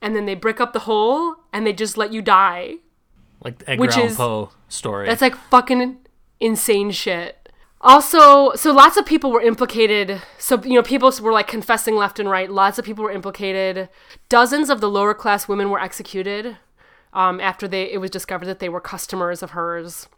and 0.00 0.16
then 0.16 0.26
they 0.26 0.34
brick 0.34 0.60
up 0.60 0.72
the 0.72 0.80
hole 0.80 1.36
and 1.52 1.66
they 1.66 1.72
just 1.72 1.96
let 1.96 2.12
you 2.12 2.22
die. 2.22 2.76
Like 3.42 3.58
the 3.58 3.70
Edgar 3.70 3.90
Allan 3.90 4.14
Poe 4.16 4.50
story. 4.68 5.06
That's 5.06 5.20
like 5.20 5.36
fucking 5.36 5.98
insane 6.40 6.90
shit. 6.90 7.43
Also, 7.84 8.54
so 8.54 8.72
lots 8.72 8.96
of 8.96 9.04
people 9.04 9.30
were 9.30 9.42
implicated. 9.42 10.22
So, 10.38 10.60
you 10.62 10.72
know, 10.72 10.82
people 10.82 11.12
were 11.20 11.32
like 11.32 11.46
confessing 11.46 11.96
left 11.96 12.18
and 12.18 12.30
right. 12.30 12.50
Lots 12.50 12.78
of 12.78 12.84
people 12.86 13.04
were 13.04 13.10
implicated. 13.10 13.90
Dozens 14.30 14.70
of 14.70 14.80
the 14.80 14.88
lower 14.88 15.12
class 15.12 15.46
women 15.46 15.68
were 15.68 15.80
executed 15.80 16.56
um, 17.12 17.40
after 17.40 17.68
they 17.68 17.92
it 17.92 17.98
was 17.98 18.10
discovered 18.10 18.46
that 18.46 18.58
they 18.58 18.70
were 18.70 18.80
customers 18.80 19.42
of 19.42 19.50
hers. 19.50 20.08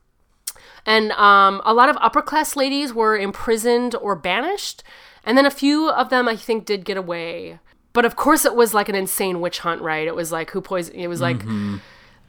And 0.86 1.10
um, 1.12 1.60
a 1.64 1.74
lot 1.74 1.88
of 1.88 1.98
upper 2.00 2.22
class 2.22 2.54
ladies 2.54 2.94
were 2.94 3.18
imprisoned 3.18 3.96
or 3.96 4.14
banished. 4.14 4.84
And 5.24 5.36
then 5.36 5.44
a 5.44 5.50
few 5.50 5.90
of 5.90 6.08
them, 6.08 6.28
I 6.28 6.36
think, 6.36 6.66
did 6.66 6.84
get 6.84 6.96
away. 6.96 7.58
But 7.92 8.04
of 8.04 8.14
course, 8.14 8.44
it 8.44 8.54
was 8.54 8.74
like 8.74 8.88
an 8.88 8.94
insane 8.94 9.40
witch 9.40 9.58
hunt, 9.58 9.82
right? 9.82 10.06
It 10.06 10.14
was 10.14 10.30
like 10.30 10.52
who 10.52 10.60
poisoned. 10.60 11.00
It 11.00 11.08
was 11.08 11.20
like 11.20 11.42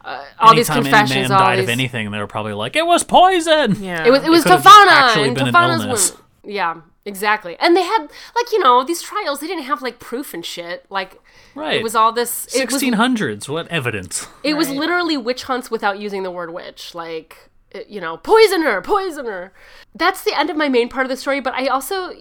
uh, 0.07 0.23
all 0.39 0.55
these 0.55 0.69
Anytime 0.69 0.83
confessions. 0.83 1.11
any 1.11 1.21
man 1.23 1.31
all 1.33 1.39
died 1.39 1.59
of 1.59 1.69
anything, 1.69 2.11
they 2.11 2.17
were 2.19 2.27
probably 2.27 2.53
like, 2.53 2.75
"It 2.75 2.85
was 2.85 3.03
poison." 3.03 3.83
Yeah. 3.83 4.05
It 4.05 4.11
was 4.11 4.23
it 4.23 4.29
was 4.29 4.43
could've 4.43 4.63
just 4.63 4.75
Tofana 4.75 4.87
actually 4.91 5.27
and 5.27 5.35
been 5.37 5.47
an 5.49 5.55
illness. 5.55 6.11
women. 6.11 6.23
Yeah, 6.45 6.75
exactly. 7.05 7.57
And 7.59 7.75
they 7.75 7.83
had 7.83 8.03
like 8.35 8.51
you 8.51 8.59
know 8.59 8.83
these 8.83 9.01
trials. 9.01 9.39
They 9.41 9.47
didn't 9.47 9.65
have 9.65 9.81
like 9.81 9.99
proof 9.99 10.33
and 10.33 10.45
shit. 10.45 10.85
Like 10.89 11.19
Right. 11.55 11.75
it 11.77 11.83
was 11.83 11.95
all 11.95 12.11
this. 12.13 12.29
Sixteen 12.49 12.93
hundreds. 12.93 13.49
What 13.49 13.67
evidence? 13.67 14.27
it 14.43 14.53
was 14.55 14.69
literally 14.69 15.17
witch 15.17 15.43
hunts 15.43 15.69
without 15.69 15.99
using 15.99 16.23
the 16.23 16.31
word 16.31 16.53
witch. 16.53 16.95
Like 16.95 17.49
it- 17.71 17.87
you 17.89 17.99
know, 17.99 18.15
poisoner, 18.17 18.81
poisoner. 18.81 19.51
That's 19.93 20.23
the 20.23 20.37
end 20.39 20.49
of 20.49 20.55
my 20.55 20.69
main 20.69 20.87
part 20.89 21.05
of 21.05 21.09
the 21.09 21.17
story. 21.17 21.41
But 21.41 21.53
I 21.53 21.67
also. 21.67 22.11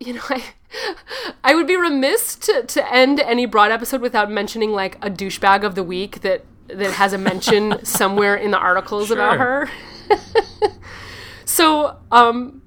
You 0.00 0.14
know, 0.14 0.22
I, 0.28 0.42
I 1.44 1.54
would 1.54 1.68
be 1.68 1.76
remiss 1.76 2.34
to, 2.36 2.64
to 2.64 2.92
end 2.92 3.20
any 3.20 3.46
broad 3.46 3.70
episode 3.70 4.00
without 4.00 4.28
mentioning 4.30 4.72
like 4.72 4.96
a 4.96 5.08
douchebag 5.08 5.62
of 5.62 5.76
the 5.76 5.84
week 5.84 6.20
that 6.22 6.44
that 6.68 6.92
has 6.92 7.12
a 7.12 7.18
mention 7.18 7.84
somewhere 7.84 8.36
in 8.36 8.50
the 8.50 8.58
articles 8.58 9.10
about 9.10 9.38
her. 9.38 9.70
So, 11.54 11.98
um, 12.10 12.62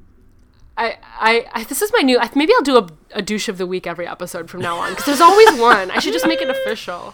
I, 0.77 0.97
I, 1.19 1.45
I, 1.51 1.63
this 1.65 1.81
is 1.81 1.91
my 1.91 2.03
new. 2.03 2.19
Maybe 2.35 2.53
I'll 2.55 2.61
do 2.61 2.77
a, 2.77 2.87
a 3.11 3.21
douche 3.21 3.49
of 3.49 3.57
the 3.57 3.67
week 3.67 3.85
every 3.85 4.07
episode 4.07 4.49
from 4.49 4.61
now 4.61 4.77
on 4.77 4.91
because 4.91 5.05
there's 5.05 5.19
always 5.19 5.51
one. 5.59 5.91
I 5.91 5.99
should 5.99 6.13
just 6.13 6.25
make 6.25 6.41
it 6.41 6.49
official. 6.49 7.13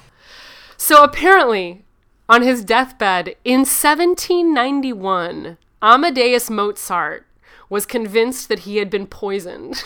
So 0.77 1.03
apparently, 1.03 1.83
on 2.29 2.43
his 2.43 2.63
deathbed 2.63 3.35
in 3.43 3.61
1791, 3.61 5.57
Amadeus 5.81 6.51
Mozart 6.51 7.25
was 7.69 7.87
convinced 7.87 8.49
that 8.49 8.59
he 8.59 8.77
had 8.77 8.91
been 8.91 9.07
poisoned, 9.07 9.83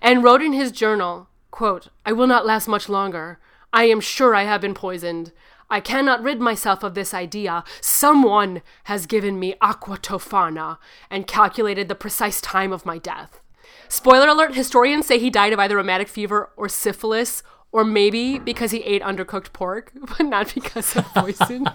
and 0.00 0.22
wrote 0.22 0.40
in 0.40 0.52
his 0.52 0.70
journal, 0.70 1.28
"quote 1.50 1.88
I 2.06 2.12
will 2.12 2.28
not 2.28 2.46
last 2.46 2.68
much 2.68 2.88
longer. 2.88 3.40
I 3.72 3.84
am 3.86 4.00
sure 4.00 4.36
I 4.36 4.44
have 4.44 4.60
been 4.60 4.74
poisoned." 4.74 5.32
I 5.72 5.80
cannot 5.80 6.22
rid 6.22 6.38
myself 6.38 6.82
of 6.82 6.92
this 6.92 7.14
idea. 7.14 7.64
Someone 7.80 8.60
has 8.84 9.06
given 9.06 9.40
me 9.40 9.54
aqua 9.62 9.96
tofana 9.96 10.76
and 11.10 11.26
calculated 11.26 11.88
the 11.88 11.94
precise 11.94 12.42
time 12.42 12.72
of 12.72 12.84
my 12.84 12.98
death. 12.98 13.40
Spoiler 13.88 14.28
alert 14.28 14.54
historians 14.54 15.06
say 15.06 15.18
he 15.18 15.30
died 15.30 15.54
of 15.54 15.58
either 15.58 15.76
rheumatic 15.76 16.08
fever 16.08 16.50
or 16.58 16.68
syphilis, 16.68 17.42
or 17.72 17.84
maybe 17.84 18.38
because 18.38 18.70
he 18.70 18.82
ate 18.82 19.00
undercooked 19.00 19.54
pork, 19.54 19.92
but 20.18 20.26
not 20.26 20.52
because 20.54 20.94
of 20.94 21.06
poison. 21.14 21.66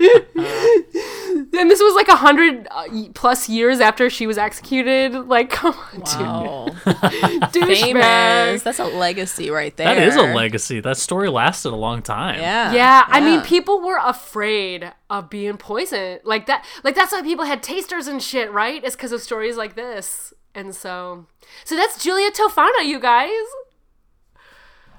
and 1.56 1.70
this 1.70 1.80
was 1.80 1.94
like 1.94 2.08
a 2.08 2.16
hundred 2.16 2.66
uh, 2.70 2.84
plus 3.14 3.48
years 3.48 3.80
after 3.80 4.08
she 4.10 4.26
was 4.26 4.38
executed. 4.38 5.14
Like, 5.14 5.50
come 5.50 5.74
on, 5.74 6.02
Oh, 6.06 6.66
dude. 7.52 7.64
famous. 7.78 8.04
Douchebag. 8.04 8.62
That's 8.62 8.78
a 8.78 8.84
legacy 8.84 9.50
right 9.50 9.76
there. 9.76 9.94
That 9.94 10.02
is 10.06 10.16
a 10.16 10.22
legacy. 10.22 10.80
That 10.80 10.96
story 10.96 11.28
lasted 11.28 11.70
a 11.72 11.76
long 11.76 12.02
time. 12.02 12.40
Yeah. 12.40 12.72
Yeah, 12.72 13.04
I 13.08 13.20
mean, 13.20 13.40
people 13.42 13.80
were 13.80 13.98
afraid 14.02 14.92
of 15.10 15.30
being 15.30 15.56
poisoned. 15.56 16.20
Like 16.24 16.46
that, 16.46 16.64
like 16.82 16.94
that's 16.94 17.12
why 17.12 17.22
people 17.22 17.44
had 17.44 17.62
tasters 17.62 18.06
and 18.08 18.22
shit, 18.22 18.50
right? 18.52 18.82
It's 18.84 18.96
because 18.96 19.12
of 19.12 19.20
stories 19.22 19.56
like 19.56 19.74
this. 19.74 20.32
And 20.54 20.74
so, 20.74 21.26
so 21.64 21.74
that's 21.76 22.02
Julia 22.02 22.30
Tofana, 22.30 22.84
you 22.84 23.00
guys. 23.00 23.30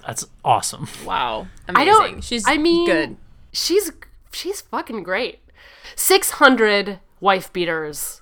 That's 0.06 0.28
awesome. 0.44 0.88
Wow. 1.06 1.48
Amazing. 1.68 1.76
I 1.82 1.86
don't. 1.86 2.24
She's 2.24 2.48
I 2.48 2.58
mean, 2.58 2.86
good. 2.86 3.18
She's 3.52 3.92
she's 4.32 4.62
fucking 4.62 5.04
great. 5.04 5.40
Six 5.96 6.32
hundred 6.32 7.00
wife 7.20 7.52
beaters 7.54 8.22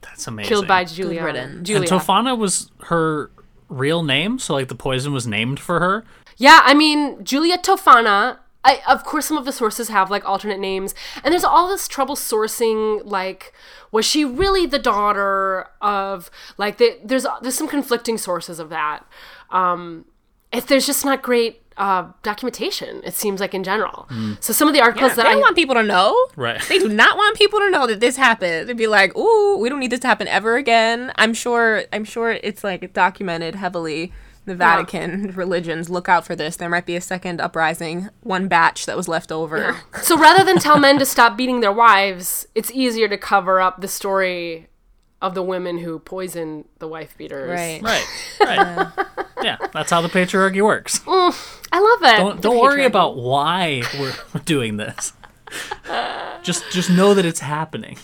That's 0.00 0.26
amazing. 0.26 0.48
killed 0.48 0.68
by 0.68 0.84
Good 0.84 0.92
Julia. 0.94 1.24
riddance. 1.24 1.54
and 1.56 1.66
Julia. 1.66 1.88
Tofana 1.88 2.36
was 2.36 2.70
her 2.84 3.30
real 3.68 4.02
name, 4.02 4.38
so 4.38 4.54
like 4.54 4.68
the 4.68 4.74
poison 4.74 5.12
was 5.12 5.26
named 5.26 5.58
for 5.60 5.80
her. 5.80 6.04
Yeah, 6.36 6.60
I 6.64 6.74
mean 6.74 7.22
Julia 7.24 7.58
Tofana. 7.58 8.38
I, 8.64 8.80
of 8.86 9.02
course, 9.02 9.26
some 9.26 9.36
of 9.36 9.44
the 9.44 9.50
sources 9.52 9.88
have 9.88 10.08
like 10.08 10.24
alternate 10.24 10.60
names, 10.60 10.94
and 11.24 11.32
there's 11.32 11.42
all 11.42 11.68
this 11.68 11.88
trouble 11.88 12.14
sourcing. 12.14 13.02
Like, 13.04 13.52
was 13.90 14.04
she 14.06 14.24
really 14.24 14.66
the 14.66 14.78
daughter 14.78 15.66
of 15.80 16.30
like? 16.58 16.78
The, 16.78 16.96
there's 17.04 17.26
there's 17.42 17.56
some 17.56 17.66
conflicting 17.66 18.18
sources 18.18 18.60
of 18.60 18.68
that. 18.68 19.04
Um, 19.50 20.04
if 20.52 20.66
there's 20.68 20.86
just 20.86 21.04
not 21.04 21.22
great 21.22 21.61
uh, 21.76 22.08
documentation, 22.22 23.00
it 23.04 23.14
seems 23.14 23.40
like 23.40 23.54
in 23.54 23.64
general. 23.64 24.08
So 24.40 24.52
some 24.52 24.68
of 24.68 24.74
the 24.74 24.80
articles 24.80 25.10
Yeah, 25.10 25.14
that 25.16 25.22
they 25.24 25.28
I 25.28 25.32
don't 25.32 25.40
want 25.40 25.56
people 25.56 25.74
to 25.74 25.82
know. 25.82 26.16
Right. 26.36 26.60
They 26.68 26.78
do 26.78 26.88
not 26.88 27.16
want 27.16 27.36
people 27.36 27.58
to 27.60 27.70
know 27.70 27.86
that 27.86 28.00
this 28.00 28.16
happened. 28.16 28.68
They'd 28.68 28.76
be 28.76 28.86
like, 28.86 29.16
"Ooh, 29.16 29.58
we 29.58 29.68
don't 29.68 29.80
need 29.80 29.90
this 29.90 30.00
to 30.00 30.06
happen 30.06 30.28
ever 30.28 30.56
again." 30.56 31.12
I'm 31.16 31.34
sure. 31.34 31.84
I'm 31.92 32.04
sure 32.04 32.32
it's 32.32 32.62
like 32.64 32.92
documented 32.92 33.54
heavily. 33.54 34.12
The 34.44 34.54
Vatican 34.56 35.32
religions 35.36 35.88
look 35.88 36.08
out 36.08 36.26
for 36.26 36.34
this. 36.34 36.56
There 36.56 36.68
might 36.68 36.84
be 36.86 36.96
a 36.96 37.00
second 37.00 37.40
uprising, 37.40 38.08
one 38.22 38.48
batch 38.48 38.86
that 38.86 38.96
was 38.96 39.06
left 39.06 39.30
over. 39.30 39.76
So 40.02 40.18
rather 40.18 40.42
than 40.44 40.58
tell 40.58 40.78
men 40.80 40.98
to 40.98 41.06
stop 41.06 41.36
beating 41.36 41.60
their 41.60 41.72
wives, 41.72 42.46
it's 42.54 42.70
easier 42.72 43.06
to 43.08 43.16
cover 43.16 43.60
up 43.60 43.80
the 43.80 43.86
story 43.88 44.68
of 45.22 45.34
the 45.34 45.42
women 45.42 45.78
who 45.78 45.98
poison 46.00 46.66
the 46.80 46.88
wife 46.88 47.16
beaters. 47.16 47.48
Right. 47.48 47.80
Right. 47.80 48.06
Right. 48.40 48.92
yeah, 49.42 49.56
that's 49.72 49.90
how 49.90 50.02
the 50.02 50.08
patriarchy 50.08 50.62
works. 50.62 50.98
Mm, 51.00 51.62
I 51.72 51.80
love 51.80 52.14
it. 52.14 52.18
Don't, 52.18 52.42
don't 52.42 52.58
worry 52.58 52.84
about 52.84 53.16
why 53.16 53.82
we're 53.98 54.14
doing 54.44 54.76
this. 54.76 55.14
just 56.42 56.70
just 56.70 56.90
know 56.90 57.14
that 57.14 57.24
it's 57.24 57.40
happening. 57.40 57.96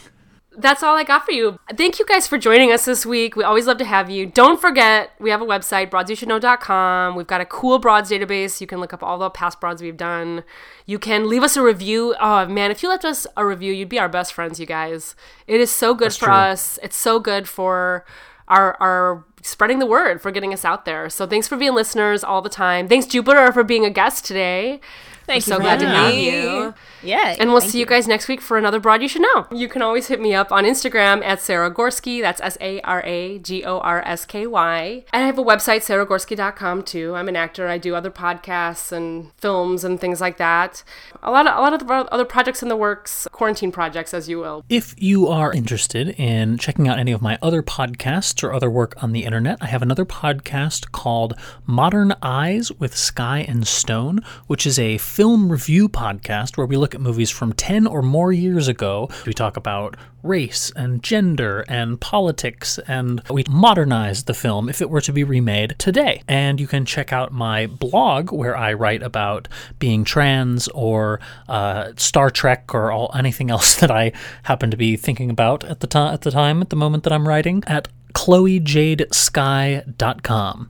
That's 0.59 0.83
all 0.83 0.97
I 0.97 1.05
got 1.05 1.25
for 1.25 1.31
you. 1.31 1.59
Thank 1.77 2.01
you 2.01 2.05
guys 2.05 2.27
for 2.27 2.37
joining 2.37 2.73
us 2.73 2.85
this 2.85 3.07
week. 3.07 3.37
We 3.37 3.45
always 3.45 3.67
love 3.67 3.79
to 3.79 3.85
have 3.85 4.11
you. 4.11 4.27
Don't 4.27 4.61
forget, 4.61 5.13
we 5.21 5.31
have 5.31 5.41
a 5.41 5.47
website, 5.47 5.89
broadsyoushouldknow.com. 5.89 7.15
We've 7.15 7.29
got 7.29 7.41
a 7.41 7.45
cool 7.45 7.79
broads 7.79 8.11
database. 8.11 8.61
You 8.61 8.67
can 8.67 8.81
look 8.81 8.93
up 8.93 9.03
all 9.03 9.19
the 9.19 9.31
past 9.31 9.61
broads 9.61 9.81
we've 9.81 9.97
done. 9.97 10.43
You 10.85 10.99
can 10.99 11.29
leave 11.29 11.45
us 11.45 11.57
a 11.57 11.63
review. 11.63 12.17
Oh, 12.21 12.45
man, 12.47 12.73
if 12.73 12.83
you 12.83 12.89
left 12.89 13.05
us 13.05 13.25
a 13.37 13.47
review, 13.47 13.73
you'd 13.73 13.89
be 13.89 14.01
our 14.01 14.09
best 14.09 14.33
friends, 14.33 14.59
you 14.59 14.67
guys. 14.67 15.15
It 15.47 15.61
is 15.61 15.71
so 15.71 15.95
good 15.95 16.13
for 16.13 16.27
true. 16.27 16.35
us. 16.35 16.79
It's 16.83 16.97
so 16.97 17.21
good 17.21 17.49
for 17.49 18.05
our, 18.49 18.77
are 18.81 19.25
spreading 19.43 19.79
the 19.79 19.87
word 19.87 20.21
for 20.21 20.33
getting 20.33 20.53
us 20.53 20.65
out 20.65 20.85
there. 20.85 21.09
So 21.09 21.25
thanks 21.25 21.47
for 21.47 21.57
being 21.57 21.75
listeners 21.75 22.25
all 22.25 22.43
the 22.43 22.49
time. 22.49 22.89
Thanks 22.89 23.07
Jupiter 23.07 23.53
for 23.53 23.63
being 23.63 23.85
a 23.85 23.91
guest 23.91 24.25
today. 24.25 24.81
Thank 25.29 25.47
We're 25.47 25.57
you 25.57 25.59
so 25.59 25.61
glad 25.61 25.81
to 25.81 25.87
having 25.87 26.25
have 26.25 26.35
you. 26.35 26.75
Yeah. 27.03 27.37
And 27.39 27.51
we'll 27.51 27.61
thank 27.61 27.73
see 27.73 27.81
you 27.81 27.85
guys 27.85 28.09
next 28.09 28.29
week 28.29 28.41
for 28.41 28.57
another 28.57 28.81
broad 28.81 29.03
you 29.03 29.09
should 29.09 29.21
know. 29.21 29.47
You 29.53 29.69
can 29.69 29.83
always 29.83 30.07
hit 30.07 30.23
me 30.23 30.35
up 30.35 30.51
on 30.51 30.65
Instagram 30.65 31.23
at 31.23 31.43
Sara 31.43 31.71
Gorsky. 31.71 32.23
That's 32.23 32.41
S 32.41 32.57
A 32.63 32.81
R 32.81 33.03
A 33.05 33.39
G 33.39 33.63
O 33.63 33.79
R 33.81 34.03
S 34.07 34.25
K 34.25 34.47
Y. 34.47 35.05
And 35.13 35.23
I 35.23 35.27
have 35.27 35.39
a 35.39 35.45
website, 35.45 35.81
saragorsky.com 35.81 36.83
too. 36.85 37.15
I'm 37.15 37.29
an 37.29 37.37
actor. 37.37 37.69
I 37.69 37.77
do 37.77 37.95
other 37.95 38.11
podcasts 38.11 38.91
and 38.91 39.31
films 39.37 39.85
and 39.85 40.01
things 40.01 40.21
like 40.21 40.39
that. 40.39 40.83
A 41.23 41.31
lot 41.31 41.47
of 41.47 41.59
a 41.59 41.61
lot 41.61 41.75
of 41.75 41.87
the 41.87 41.93
other 41.93 42.25
projects 42.25 42.63
in 42.63 42.71
the 42.71 42.77
works, 42.77 43.29
quarantine 43.31 43.71
projects, 43.71 44.15
as 44.15 44.31
you 44.31 44.39
will. 44.39 44.65
If 44.71 44.95
you 44.97 45.29
are 45.29 45.53
interested 45.53 46.09
in 46.19 46.57
checking 46.57 46.89
out 46.89 46.99
any 46.99 47.13
of 47.13 47.21
my 47.21 47.39
other 47.43 47.63
podcasts 47.63 48.43
or 48.43 48.55
other 48.55 48.71
work 48.71 48.95
on 49.03 49.13
the 49.13 49.25
internet, 49.25 49.59
I 49.61 49.67
have 49.67 49.83
another 49.83 50.07
podcast 50.07 50.91
called 50.93 51.35
Modern 51.67 52.15
Eyes 52.23 52.73
with 52.73 52.97
Sky 52.97 53.45
and 53.47 53.67
Stone, 53.67 54.21
which 54.47 54.67
is 54.67 54.79
a 54.79 54.97
film 55.19 55.51
review 55.51 55.89
podcast 55.89 56.57
where 56.57 56.69
we 56.69 56.77
look 56.77 56.95
at 56.95 57.01
movies 57.01 57.29
from 57.29 57.53
10 57.53 57.89
or 57.89 58.03
more 58.03 58.33
years 58.33 58.69
ago. 58.69 59.11
We 59.27 59.33
talk 59.33 59.57
about 59.57 59.97
race 60.23 60.71
and 60.77 61.03
gender 61.03 61.65
and 61.67 62.01
politics, 62.01 62.79
and 62.87 63.21
we 63.29 63.43
modernize 63.51 64.23
the 64.23 64.35
film 64.35 64.69
if 64.69 64.81
it 64.81 64.89
were 64.89 65.01
to 65.01 65.13
be 65.13 65.25
remade 65.25 65.75
today. 65.77 66.23
And 66.29 66.61
you 66.61 66.69
can 66.69 66.85
check 66.85 67.13
out 67.13 67.33
my 67.33 67.67
blog 67.67 68.31
where 68.31 68.57
I 68.57 68.75
write 68.75 69.03
about 69.03 69.49
being 69.81 70.05
trans 70.05 70.69
or 70.69 71.19
uh, 71.49 71.95
Star 71.97 72.31
Trek 72.31 72.73
or 72.73 72.93
all, 72.93 73.11
anything 73.13 73.51
else 73.51 73.75
that 73.81 73.91
I 73.91 74.13
happen 74.45 74.71
to 74.71 74.77
be 74.77 74.97
thinking 74.97 75.31
about 75.31 75.65
at 75.65 75.81
the, 75.81 75.89
ti 75.89 75.99
at 75.99 76.21
the 76.21 76.31
time, 76.31 76.63
at 76.63 76.71
the 76.71 76.77
moment 76.77 77.03
that 77.03 77.13
I'm 77.13 77.27
writing, 77.27 77.65
at 77.67 77.89
chloejadesky.com. 78.15 80.67